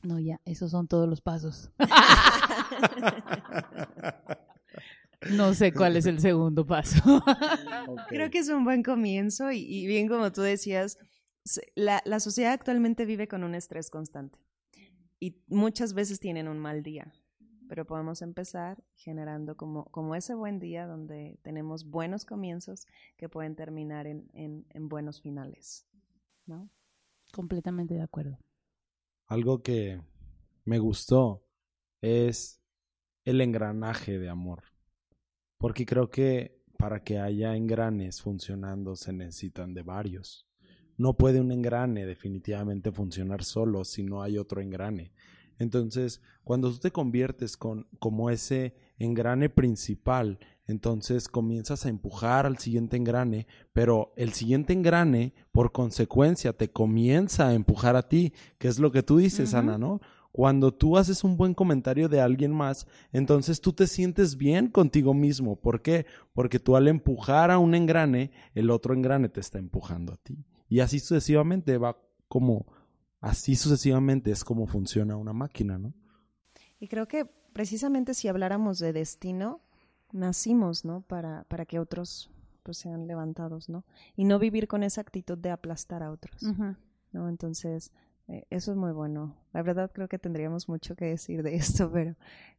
No, 0.06 0.20
ya, 0.20 0.39
esos 0.46 0.72
son 0.72 0.88
todos 0.88 1.10
los 1.10 1.22
pasos. 1.22 1.72
no 5.32 5.54
sé 5.56 5.74
cuál 5.74 5.98
es 5.98 6.06
el 6.06 6.20
segundo 6.20 6.65
paso. 6.65 7.02
Creo 8.10 8.30
que 8.30 8.38
es 8.38 8.50
un 8.50 8.63
buen 8.63 8.84
comienzo 8.84 9.52
y, 9.52 9.88
bien 9.88 10.08
como 10.08 10.32
tú 10.32 10.41
decías, 10.41 11.00
la, 11.74 12.04
la, 12.06 12.20
sociedad 12.20 12.54
actualmente 12.54 13.06
vive 13.06 13.28
con 13.28 13.44
un 13.44 13.56
estrés 13.56 13.89
constante 13.89 14.38
y 15.20 15.41
muchas 15.48 15.94
veces 15.94 16.20
tienen 16.20 16.48
un 16.48 16.60
mal 16.60 16.84
día, 16.84 17.12
pero 17.68 17.86
podemos 17.86 18.22
empezar 18.22 18.84
generando 18.96 19.58
como, 19.58 19.86
como 19.86 20.13
ese 20.13 20.36
buen 20.36 20.60
día 20.60 20.86
donde 20.86 21.39
tenemos 21.41 21.89
buenos 21.89 22.26
comienzos 22.26 22.86
que 23.18 23.28
pueden 23.28 23.56
terminar 23.56 24.06
en, 24.06 24.30
en, 24.34 24.68
en 24.70 24.88
buenos 24.88 25.22
finales, 25.22 25.88
¿no? 26.46 26.70
Completamente 27.32 27.96
de 27.96 28.04
acuerdo 28.04 28.38
algo 29.28 29.62
que 29.62 30.02
me 30.64 30.80
gustó 30.80 31.46
es 32.02 32.62
el 33.24 33.42
engranaje 33.42 34.20
de 34.20 34.30
amor. 34.30 34.64
Porque 35.58 35.86
creo 35.86 36.10
que 36.10 36.64
para 36.78 37.04
que 37.04 37.20
haya 37.20 37.56
engranes 37.56 38.22
funcionando 38.22 38.96
se 38.96 39.14
necesitan 39.14 39.74
de 39.74 39.84
varios. 39.84 40.48
No 40.98 41.18
puede 41.18 41.42
un 41.42 41.52
engrane 41.52 42.06
definitivamente 42.06 42.92
funcionar 42.92 43.44
solo 43.44 43.84
si 43.84 44.04
no 44.04 44.22
hay 44.22 44.38
otro 44.38 44.62
engrane. 44.62 45.12
Entonces, 45.58 46.22
cuando 46.44 46.72
tú 46.72 46.80
te 46.80 46.92
conviertes 46.92 47.58
con, 47.58 47.88
como 48.00 48.30
ese 48.30 48.76
engrane 48.98 49.50
principal, 49.50 50.40
entonces 50.67 51.28
comienzas 51.28 51.86
a 51.86 51.89
empujar 51.89 52.45
al 52.45 52.58
siguiente 52.58 52.97
engrane, 52.97 53.47
pero 53.71 54.13
el 54.15 54.34
siguiente 54.34 54.73
engrane, 54.73 55.34
por 55.51 55.71
consecuencia, 55.71 56.54
te 56.54 56.71
comienza 56.71 57.49
a 57.49 57.54
empujar 57.54 57.95
a 57.95 58.08
ti, 58.08 58.34
que 58.58 58.67
es 58.67 58.80
lo 58.80 58.91
que 58.91 59.04
tú 59.04 59.17
dices, 59.17 59.54
Ana, 59.54 59.78
¿no? 59.78 60.01
Cuando 60.32 60.73
tú 60.73 60.97
haces 60.97 61.23
un 61.23 61.38
buen 61.38 61.54
comentario 61.54 62.10
de 62.10 62.19
alguien 62.19 62.51
más, 62.51 62.88
entonces 63.13 63.62
tú 63.62 63.71
te 63.71 63.88
sientes 63.88 64.36
bien 64.36 64.67
contigo 64.67 65.13
mismo. 65.13 65.56
¿Por 65.56 65.82
qué? 65.82 66.06
Porque 66.34 66.60
tú 66.60 66.75
al 66.75 66.89
empujar 66.89 67.51
a 67.51 67.58
un 67.58 67.73
engrane, 67.73 68.32
el 68.54 68.69
otro 68.69 68.93
engrane 68.93 69.30
te 69.30 69.39
está 69.39 69.60
empujando 69.60 70.12
a 70.12 70.17
ti. 70.17 70.43
Y 70.67 70.82
así 70.82 70.99
sucesivamente 70.99 71.78
va 71.78 71.97
como, 72.28 72.65
así 73.21 73.56
sucesivamente 73.56 74.32
es 74.32 74.43
como 74.43 74.67
funciona 74.67 75.15
una 75.15 75.32
máquina, 75.32 75.78
¿no? 75.78 75.93
Y 76.80 76.89
creo 76.89 77.08
que 77.08 77.25
precisamente 77.54 78.13
si 78.13 78.28
habláramos 78.28 78.80
de 78.80 78.91
destino, 78.91 79.62
nacimos, 80.12 80.86
¿no? 80.86 81.02
Para, 81.02 81.44
para 81.46 81.65
que 81.65 81.80
otros 81.80 82.32
pues 82.63 82.80
sean 82.80 83.06
levantados, 83.06 83.70
¿no? 83.70 83.86
Y 84.15 84.24
no 84.24 84.39
vivir 84.39 84.68
con 84.68 84.82
esa 84.82 85.02
actitud 85.02 85.38
de 85.38 85.52
aplastar 85.52 86.02
a 86.02 86.12
otros, 86.12 86.41
¿no? 87.12 87.30
Entonces, 87.30 87.91
eh, 88.28 88.46
eso 88.50 88.72
es 88.72 88.78
muy 88.78 88.91
bueno. 88.91 89.36
La 89.54 89.62
verdad 89.62 89.91
creo 89.94 90.08
que 90.08 90.18
tendríamos 90.18 90.68
mucho 90.68 90.96
que 90.96 91.06
decir 91.06 91.44
de 91.44 91.56
esto, 91.56 91.91
pero 91.91 92.15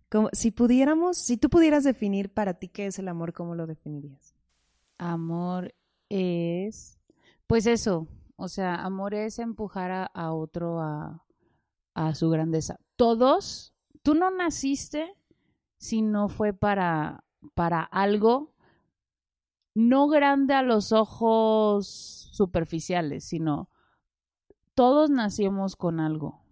como, 0.08 0.28
si 0.32 0.52
pudiéramos, 0.52 1.18
si 1.18 1.36
tú 1.36 1.50
pudieras 1.50 1.82
definir 1.82 2.32
para 2.32 2.54
ti 2.54 2.68
qué 2.68 2.86
es 2.86 2.98
el 3.00 3.08
amor, 3.08 3.32
¿cómo 3.32 3.56
lo 3.56 3.66
definirías? 3.66 4.36
Amor 4.98 5.74
es, 6.08 7.00
pues 7.48 7.66
eso, 7.66 8.06
o 8.36 8.48
sea, 8.48 8.76
amor 8.76 9.12
es 9.12 9.40
empujar 9.40 10.10
a, 10.12 10.32
otro 10.32 10.80
a, 10.80 11.24
a 11.94 12.14
su 12.14 12.30
grandeza. 12.30 12.78
Todos, 12.94 13.74
tú 14.02 14.14
no 14.14 14.30
naciste 14.30 15.16
si 15.78 16.00
no 16.00 16.28
fue 16.28 16.52
para, 16.52 17.24
para 17.54 17.82
algo 17.82 18.54
no 19.74 20.08
grande 20.08 20.54
a 20.54 20.62
los 20.62 20.92
ojos 20.92 21.86
superficiales, 22.32 23.24
sino 23.24 23.68
todos 24.74 25.10
nacimos 25.10 25.76
con 25.76 26.00
algo, 26.00 26.42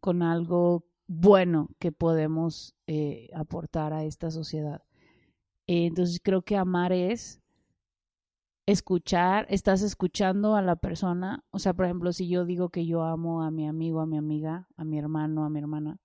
con 0.00 0.22
algo 0.22 0.86
bueno 1.06 1.68
que 1.78 1.92
podemos 1.92 2.74
eh, 2.86 3.28
aportar 3.34 3.92
a 3.92 4.04
esta 4.04 4.30
sociedad. 4.30 4.82
entonces 5.66 6.20
creo 6.22 6.42
que 6.42 6.56
amar 6.56 6.92
es 6.92 7.42
escuchar, 8.66 9.46
estás 9.50 9.82
escuchando 9.82 10.56
a 10.56 10.62
la 10.62 10.76
persona, 10.76 11.44
o 11.50 11.58
sea, 11.58 11.74
por 11.74 11.84
ejemplo, 11.84 12.12
si 12.12 12.28
yo 12.28 12.44
digo 12.44 12.70
que 12.70 12.86
yo 12.86 13.02
amo 13.02 13.42
a 13.42 13.50
mi 13.50 13.66
amigo, 13.66 14.00
a 14.00 14.06
mi 14.06 14.16
amiga, 14.16 14.68
a 14.76 14.84
mi 14.84 14.98
hermano, 14.98 15.44
a 15.44 15.50
mi 15.50 15.58
hermana, 15.58 15.98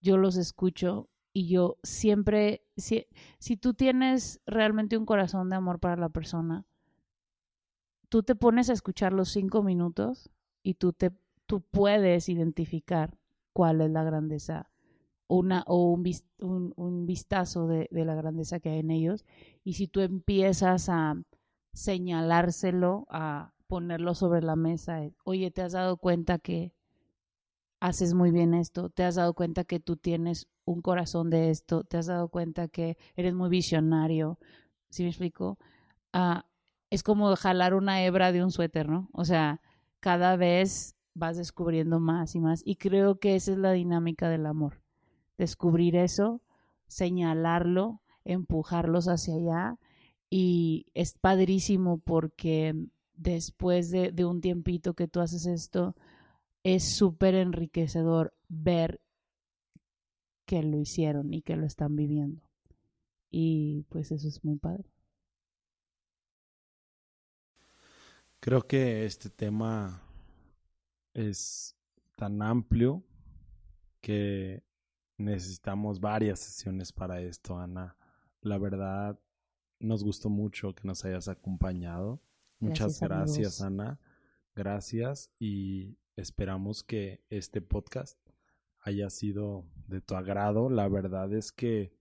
yo 0.00 0.16
los 0.16 0.36
escucho 0.36 1.08
y 1.36 1.48
yo 1.48 1.76
siempre, 1.82 2.62
si, 2.78 3.08
si 3.38 3.58
tú 3.58 3.74
tienes 3.74 4.40
realmente 4.46 4.96
un 4.96 5.04
corazón 5.04 5.50
de 5.50 5.56
amor 5.56 5.80
para 5.80 5.96
la 5.96 6.08
persona, 6.08 6.64
tú 8.08 8.22
te 8.22 8.34
pones 8.34 8.70
a 8.70 8.72
escuchar 8.72 9.12
los 9.12 9.28
cinco 9.28 9.62
minutos 9.62 10.30
y 10.62 10.76
tú, 10.76 10.94
te, 10.94 11.10
tú 11.44 11.60
puedes 11.60 12.30
identificar 12.30 13.18
cuál 13.52 13.82
es 13.82 13.90
la 13.90 14.02
grandeza 14.02 14.70
una, 15.26 15.62
o 15.66 15.92
un, 15.92 16.10
un, 16.38 16.72
un 16.74 17.04
vistazo 17.04 17.66
de, 17.66 17.86
de, 17.90 18.06
la 18.06 18.14
grandeza 18.14 18.58
que 18.58 18.70
hay 18.70 18.78
en 18.78 18.90
ellos. 18.90 19.26
Y 19.62 19.74
si 19.74 19.88
tú 19.88 20.00
empiezas 20.00 20.88
a 20.88 21.22
señalárselo, 21.74 23.04
a 23.10 23.52
ponerlo 23.66 24.14
sobre 24.14 24.40
la 24.40 24.56
mesa, 24.56 25.02
oye, 25.24 25.50
¿te 25.50 25.60
has 25.60 25.72
dado 25.72 25.98
cuenta 25.98 26.38
que 26.38 26.72
haces 27.80 28.14
muy 28.14 28.30
bien 28.30 28.54
esto? 28.54 28.90
¿Te 28.90 29.04
has 29.04 29.16
dado 29.16 29.34
cuenta 29.34 29.64
que 29.64 29.80
tú 29.80 29.96
tienes 29.96 30.48
un 30.64 30.82
corazón 30.82 31.30
de 31.30 31.50
esto? 31.50 31.84
¿Te 31.84 31.96
has 31.96 32.06
dado 32.06 32.28
cuenta 32.28 32.68
que 32.68 32.96
eres 33.16 33.34
muy 33.34 33.48
visionario? 33.48 34.38
¿Sí 34.90 35.02
me 35.02 35.10
explico? 35.10 35.58
Ah, 36.12 36.46
es 36.90 37.02
como 37.02 37.34
jalar 37.36 37.74
una 37.74 38.02
hebra 38.04 38.32
de 38.32 38.42
un 38.42 38.50
suéter, 38.50 38.88
¿no? 38.88 39.08
O 39.12 39.24
sea, 39.24 39.60
cada 40.00 40.36
vez 40.36 40.96
vas 41.14 41.36
descubriendo 41.36 42.00
más 42.00 42.34
y 42.34 42.40
más. 42.40 42.62
Y 42.64 42.76
creo 42.76 43.18
que 43.18 43.36
esa 43.36 43.52
es 43.52 43.58
la 43.58 43.72
dinámica 43.72 44.28
del 44.28 44.46
amor. 44.46 44.82
Descubrir 45.38 45.96
eso, 45.96 46.40
señalarlo, 46.86 48.00
empujarlos 48.24 49.08
hacia 49.08 49.34
allá. 49.34 49.78
Y 50.30 50.86
es 50.94 51.14
padrísimo 51.18 51.98
porque 51.98 52.74
después 53.14 53.90
de, 53.90 54.12
de 54.12 54.24
un 54.24 54.40
tiempito 54.40 54.94
que 54.94 55.08
tú 55.08 55.20
haces 55.20 55.46
esto, 55.46 55.94
es 56.66 56.82
súper 56.82 57.36
enriquecedor 57.36 58.34
ver 58.48 59.00
que 60.46 60.64
lo 60.64 60.80
hicieron 60.80 61.32
y 61.32 61.40
que 61.42 61.54
lo 61.54 61.64
están 61.64 61.94
viviendo. 61.94 62.42
Y 63.30 63.84
pues 63.88 64.10
eso 64.10 64.26
es 64.26 64.44
muy 64.44 64.56
padre. 64.56 64.90
Creo 68.40 68.66
que 68.66 69.04
este 69.04 69.30
tema 69.30 70.02
es 71.14 71.76
tan 72.16 72.42
amplio 72.42 73.04
que 74.00 74.64
necesitamos 75.18 76.00
varias 76.00 76.40
sesiones 76.40 76.92
para 76.92 77.20
esto, 77.20 77.56
Ana. 77.56 77.96
La 78.40 78.58
verdad, 78.58 79.20
nos 79.78 80.02
gustó 80.02 80.30
mucho 80.30 80.74
que 80.74 80.88
nos 80.88 81.04
hayas 81.04 81.28
acompañado. 81.28 82.20
Muchas 82.58 82.98
gracias, 82.98 83.60
Ana. 83.60 84.00
Gracias 84.56 85.30
y 85.38 85.96
esperamos 86.16 86.82
que 86.82 87.24
este 87.30 87.60
podcast 87.60 88.18
haya 88.80 89.10
sido 89.10 89.64
de 89.86 90.00
tu 90.00 90.14
agrado. 90.14 90.70
La 90.70 90.88
verdad 90.88 91.32
es 91.32 91.52
que 91.52 91.92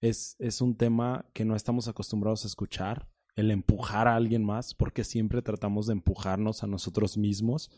es, 0.00 0.36
es 0.38 0.60
un 0.60 0.76
tema 0.76 1.26
que 1.32 1.44
no 1.44 1.56
estamos 1.56 1.88
acostumbrados 1.88 2.44
a 2.44 2.48
escuchar 2.48 3.08
el 3.36 3.50
empujar 3.50 4.06
a 4.06 4.14
alguien 4.14 4.44
más, 4.44 4.74
porque 4.74 5.04
siempre 5.04 5.42
tratamos 5.42 5.86
de 5.86 5.94
empujarnos 5.94 6.62
a 6.62 6.66
nosotros 6.66 7.16
mismos. 7.16 7.70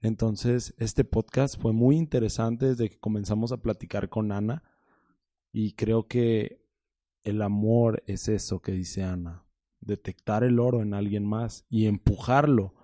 Entonces, 0.00 0.74
este 0.78 1.04
podcast 1.04 1.60
fue 1.60 1.72
muy 1.72 1.96
interesante 1.96 2.66
desde 2.66 2.88
que 2.88 2.98
comenzamos 2.98 3.52
a 3.52 3.60
platicar 3.60 4.08
con 4.08 4.32
Ana 4.32 4.62
y 5.52 5.72
creo 5.72 6.06
que 6.06 6.64
el 7.22 7.42
amor 7.42 8.02
es 8.06 8.28
eso 8.28 8.60
que 8.62 8.72
dice 8.72 9.02
Ana, 9.02 9.44
detectar 9.80 10.44
el 10.44 10.58
oro 10.58 10.80
en 10.80 10.94
alguien 10.94 11.26
más 11.26 11.66
y 11.68 11.86
empujarlo 11.86 12.74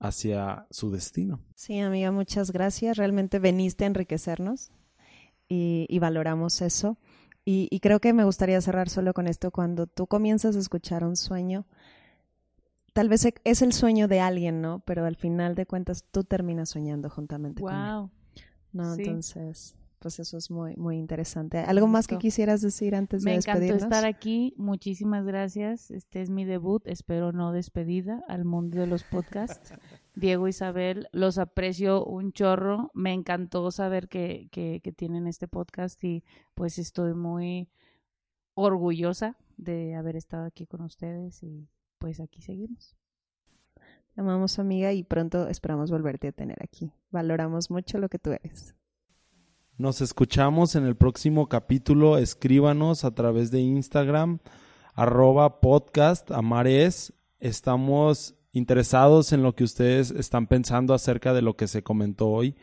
hacia 0.00 0.66
su 0.70 0.90
destino. 0.90 1.40
Sí, 1.54 1.78
amiga, 1.80 2.10
muchas 2.12 2.50
gracias. 2.50 2.96
Realmente 2.96 3.38
veniste 3.38 3.84
a 3.84 3.88
enriquecernos 3.88 4.70
y, 5.48 5.86
y 5.88 5.98
valoramos 5.98 6.60
eso. 6.62 6.98
Y, 7.46 7.78
creo 7.80 8.00
que 8.00 8.14
me 8.14 8.24
gustaría 8.24 8.60
cerrar 8.62 8.88
solo 8.88 9.12
con 9.12 9.26
esto. 9.26 9.50
Cuando 9.50 9.86
tú 9.86 10.06
comienzas 10.06 10.56
a 10.56 10.58
escuchar 10.58 11.04
un 11.04 11.14
sueño, 11.14 11.66
tal 12.94 13.10
vez 13.10 13.26
e, 13.26 13.34
es 13.44 13.60
el 13.60 13.74
sueño 13.74 14.08
de 14.08 14.20
alguien, 14.20 14.62
¿no? 14.62 14.80
Pero 14.86 15.04
al 15.04 15.16
final 15.16 15.54
de 15.54 15.66
cuentas 15.66 16.04
tú 16.10 16.24
terminas 16.24 16.70
soñando 16.70 17.10
juntamente 17.10 17.60
con 17.60 17.74
él. 17.74 18.10
¿No? 18.72 18.94
Entonces, 18.94 19.76
pues 20.04 20.18
eso 20.18 20.36
es 20.36 20.50
muy, 20.50 20.76
muy 20.76 20.98
interesante. 20.98 21.60
¿Algo 21.60 21.86
más 21.86 22.06
que 22.06 22.18
quisieras 22.18 22.60
decir 22.60 22.94
antes 22.94 23.24
de 23.24 23.30
despedirnos? 23.30 23.60
Me 23.62 23.66
encantó 23.68 23.84
estar 23.86 24.04
aquí. 24.04 24.52
Muchísimas 24.58 25.24
gracias. 25.24 25.90
Este 25.90 26.20
es 26.20 26.28
mi 26.28 26.44
debut. 26.44 26.86
Espero 26.86 27.32
no 27.32 27.52
despedida 27.52 28.22
al 28.28 28.44
mundo 28.44 28.78
de 28.78 28.86
los 28.86 29.02
podcasts. 29.02 29.72
Diego, 30.14 30.46
Isabel, 30.46 31.08
los 31.12 31.38
aprecio 31.38 32.04
un 32.04 32.32
chorro. 32.32 32.90
Me 32.92 33.14
encantó 33.14 33.70
saber 33.70 34.10
que, 34.10 34.50
que, 34.52 34.92
tienen 34.94 35.26
este 35.26 35.48
podcast 35.48 36.04
y 36.04 36.22
pues 36.52 36.76
estoy 36.78 37.14
muy 37.14 37.70
orgullosa 38.52 39.38
de 39.56 39.94
haber 39.94 40.16
estado 40.16 40.44
aquí 40.44 40.66
con 40.66 40.82
ustedes 40.82 41.42
y 41.42 41.66
pues 41.96 42.20
aquí 42.20 42.42
seguimos. 42.42 42.94
Te 44.14 44.20
amamos 44.20 44.58
amiga 44.58 44.92
y 44.92 45.02
pronto 45.02 45.48
esperamos 45.48 45.90
volverte 45.90 46.28
a 46.28 46.32
tener 46.32 46.58
aquí. 46.62 46.92
Valoramos 47.10 47.70
mucho 47.70 47.96
lo 47.96 48.10
que 48.10 48.18
tú 48.18 48.32
eres. 48.32 48.74
Nos 49.76 50.00
escuchamos 50.00 50.76
en 50.76 50.84
el 50.84 50.94
próximo 50.94 51.48
capítulo. 51.48 52.16
Escríbanos 52.16 53.04
a 53.04 53.12
través 53.12 53.50
de 53.50 53.58
Instagram, 53.60 54.38
arroba 54.94 55.60
podcast 55.60 56.30
amares. 56.30 57.12
Estamos 57.40 58.36
interesados 58.52 59.32
en 59.32 59.42
lo 59.42 59.56
que 59.56 59.64
ustedes 59.64 60.12
están 60.12 60.46
pensando 60.46 60.94
acerca 60.94 61.34
de 61.34 61.42
lo 61.42 61.56
que 61.56 61.66
se 61.66 61.82
comentó 61.82 62.28
hoy. 62.28 62.56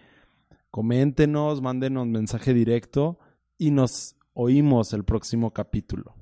Coméntenos, 0.70 1.62
mándenos 1.62 2.08
mensaje 2.08 2.54
directo 2.54 3.20
y 3.58 3.72
nos 3.72 4.16
oímos 4.34 4.94
el 4.94 5.04
próximo 5.04 5.52
capítulo. 5.52 6.16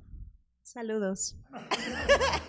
Saludos. 0.64 1.36